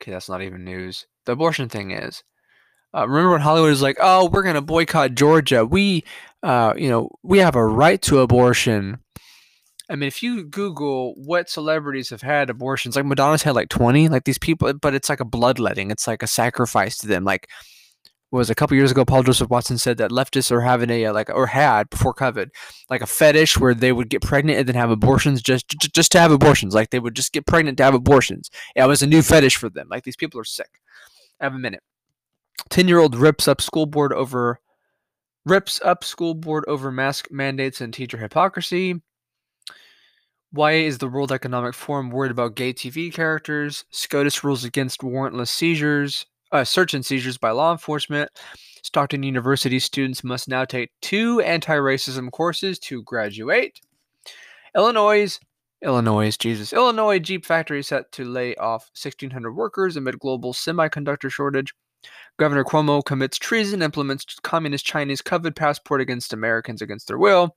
Okay, 0.00 0.12
that's 0.12 0.28
not 0.28 0.42
even 0.42 0.64
news. 0.64 1.06
The 1.26 1.32
abortion 1.32 1.68
thing 1.68 1.90
is. 1.92 2.22
Uh, 2.92 3.06
remember 3.06 3.30
when 3.32 3.40
Hollywood 3.40 3.70
was 3.70 3.82
like, 3.82 3.98
"Oh, 4.00 4.28
we're 4.28 4.42
gonna 4.42 4.62
boycott 4.62 5.14
Georgia. 5.14 5.64
We, 5.64 6.04
uh, 6.42 6.74
you 6.76 6.88
know, 6.88 7.10
we 7.22 7.38
have 7.38 7.54
a 7.54 7.64
right 7.64 8.02
to 8.02 8.18
abortion." 8.20 8.98
I 9.88 9.96
mean, 9.96 10.06
if 10.08 10.22
you 10.22 10.44
Google 10.44 11.14
what 11.16 11.50
celebrities 11.50 12.10
have 12.10 12.22
had 12.22 12.50
abortions, 12.50 12.96
like 12.96 13.04
Madonna's 13.04 13.42
had 13.42 13.54
like 13.54 13.68
twenty, 13.68 14.08
like 14.08 14.24
these 14.24 14.38
people, 14.38 14.72
but 14.74 14.94
it's 14.94 15.08
like 15.08 15.20
a 15.20 15.24
bloodletting. 15.24 15.90
It's 15.90 16.06
like 16.06 16.22
a 16.22 16.26
sacrifice 16.26 16.96
to 16.98 17.06
them. 17.06 17.24
Like 17.24 17.48
was 18.30 18.50
a 18.50 18.54
couple 18.54 18.76
years 18.76 18.90
ago, 18.90 19.04
Paul 19.04 19.24
Joseph 19.24 19.50
Watson 19.50 19.76
said 19.76 19.98
that 19.98 20.12
leftists 20.12 20.52
are 20.52 20.60
having 20.60 20.90
a 20.90 21.06
uh, 21.06 21.12
like 21.12 21.30
or 21.30 21.48
had 21.48 21.90
before 21.90 22.14
COVID 22.14 22.50
like 22.88 23.02
a 23.02 23.06
fetish 23.06 23.58
where 23.58 23.74
they 23.74 23.92
would 23.92 24.08
get 24.08 24.22
pregnant 24.22 24.58
and 24.58 24.68
then 24.68 24.76
have 24.76 24.90
abortions 24.90 25.42
just 25.42 25.68
just 25.68 26.12
to 26.12 26.20
have 26.20 26.30
abortions. 26.30 26.74
Like 26.74 26.90
they 26.90 27.00
would 27.00 27.16
just 27.16 27.32
get 27.32 27.46
pregnant 27.46 27.76
to 27.78 27.84
have 27.84 27.94
abortions. 27.94 28.50
It 28.76 28.86
was 28.86 29.02
a 29.02 29.06
new 29.06 29.22
fetish 29.22 29.56
for 29.56 29.68
them. 29.68 29.88
Like 29.90 30.04
these 30.04 30.16
people 30.16 30.38
are 30.40 30.44
sick. 30.44 30.80
I 31.40 31.44
have 31.44 31.54
a 31.54 31.58
minute. 31.58 31.82
Ten 32.68 32.86
year 32.86 32.98
old 32.98 33.16
rips 33.16 33.48
up 33.48 33.60
school 33.60 33.86
board 33.86 34.12
over 34.12 34.60
rips 35.44 35.80
up 35.84 36.04
school 36.04 36.34
board 36.34 36.64
over 36.68 36.92
mask 36.92 37.28
mandates 37.30 37.80
and 37.80 37.92
teacher 37.92 38.18
hypocrisy. 38.18 39.02
Why 40.52 40.72
is 40.72 40.98
the 40.98 41.08
World 41.08 41.30
Economic 41.30 41.74
Forum 41.74 42.10
worried 42.10 42.32
about 42.32 42.56
gay 42.56 42.72
TV 42.72 43.12
characters? 43.12 43.84
SCOTUS 43.90 44.42
rules 44.42 44.64
against 44.64 45.00
warrantless 45.00 45.48
seizures 45.48 46.26
uh, 46.52 46.64
search 46.64 46.94
and 46.94 47.04
seizures 47.04 47.38
by 47.38 47.50
law 47.50 47.72
enforcement. 47.72 48.30
Stockton 48.82 49.22
University 49.22 49.78
students 49.78 50.24
must 50.24 50.48
now 50.48 50.64
take 50.64 50.90
two 51.02 51.40
anti-racism 51.40 52.30
courses 52.30 52.78
to 52.78 53.02
graduate. 53.02 53.80
Illinois, 54.74 55.38
Illinois, 55.82 56.36
Jesus, 56.36 56.72
Illinois 56.72 57.18
Jeep 57.18 57.44
factory 57.44 57.82
set 57.82 58.10
to 58.12 58.24
lay 58.24 58.54
off 58.56 58.90
1,600 59.00 59.52
workers 59.52 59.96
amid 59.96 60.18
global 60.18 60.52
semiconductor 60.52 61.30
shortage. 61.30 61.74
Governor 62.38 62.64
Cuomo 62.64 63.04
commits 63.04 63.38
treason, 63.38 63.82
implements 63.82 64.24
communist 64.42 64.86
Chinese 64.86 65.20
COVID 65.20 65.54
passport 65.54 66.00
against 66.00 66.32
Americans 66.32 66.80
against 66.80 67.06
their 67.06 67.18
will. 67.18 67.56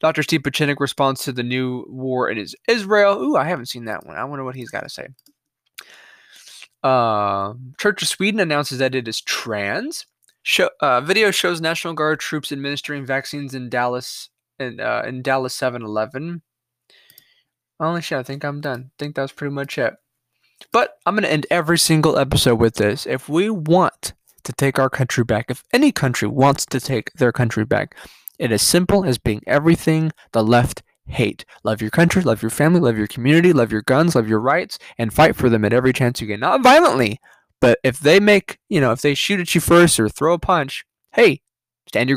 Dr. 0.00 0.22
Steve 0.22 0.42
Pieczenik 0.42 0.80
responds 0.80 1.22
to 1.24 1.32
the 1.32 1.42
new 1.42 1.84
war 1.88 2.28
in 2.28 2.44
Israel. 2.68 3.22
Ooh, 3.22 3.36
I 3.36 3.44
haven't 3.44 3.66
seen 3.66 3.86
that 3.86 4.04
one. 4.06 4.16
I 4.16 4.24
wonder 4.24 4.44
what 4.44 4.54
he's 4.54 4.70
got 4.70 4.82
to 4.82 4.90
say. 4.90 5.08
Uh, 6.82 7.54
Church 7.78 8.02
of 8.02 8.08
Sweden 8.08 8.40
announces 8.40 8.78
that 8.78 8.94
it 8.94 9.08
is 9.08 9.20
trans. 9.20 10.06
Show, 10.42 10.70
uh, 10.80 11.00
video 11.00 11.30
shows 11.30 11.60
National 11.60 11.94
Guard 11.94 12.20
troops 12.20 12.52
administering 12.52 13.04
vaccines 13.04 13.54
in 13.54 13.68
Dallas 13.68 14.30
in 14.58 14.80
uh, 14.80 15.02
in 15.06 15.22
Dallas 15.22 15.56
7-Eleven. 15.56 16.42
Only 17.80 18.02
shit, 18.02 18.18
I 18.18 18.22
think 18.22 18.44
I'm 18.44 18.60
done. 18.60 18.90
I 18.90 18.94
think 18.98 19.14
that's 19.14 19.32
pretty 19.32 19.54
much 19.54 19.78
it. 19.78 19.94
But 20.72 20.94
I'm 21.06 21.14
gonna 21.14 21.28
end 21.28 21.46
every 21.50 21.78
single 21.78 22.18
episode 22.18 22.56
with 22.56 22.74
this. 22.74 23.06
If 23.06 23.28
we 23.28 23.50
want 23.50 24.14
to 24.44 24.52
take 24.52 24.78
our 24.78 24.90
country 24.90 25.24
back, 25.24 25.46
if 25.50 25.62
any 25.72 25.92
country 25.92 26.28
wants 26.28 26.64
to 26.66 26.80
take 26.80 27.12
their 27.14 27.32
country 27.32 27.64
back, 27.64 27.96
it 28.38 28.50
is 28.52 28.62
simple 28.62 29.04
as 29.04 29.18
being 29.18 29.42
everything 29.46 30.12
the 30.32 30.42
left 30.42 30.82
hate. 31.08 31.44
Love 31.64 31.80
your 31.82 31.90
country, 31.90 32.22
love 32.22 32.42
your 32.42 32.50
family, 32.50 32.80
love 32.80 32.96
your 32.96 33.06
community, 33.06 33.52
love 33.52 33.72
your 33.72 33.82
guns, 33.82 34.14
love 34.14 34.28
your 34.28 34.40
rights, 34.40 34.78
and 34.96 35.12
fight 35.12 35.36
for 35.36 35.48
them 35.48 35.64
at 35.64 35.72
every 35.72 35.92
chance 35.92 36.20
you 36.20 36.26
get. 36.26 36.40
Not 36.40 36.62
violently, 36.62 37.20
but 37.60 37.78
if 37.82 37.98
they 37.98 38.20
make, 38.20 38.58
you 38.68 38.80
know, 38.80 38.92
if 38.92 39.02
they 39.02 39.14
shoot 39.14 39.40
at 39.40 39.54
you 39.54 39.60
first 39.60 39.98
or 39.98 40.08
throw 40.08 40.34
a 40.34 40.38
punch, 40.38 40.84
hey, 41.12 41.40
stand 41.88 42.08
your 42.08 42.16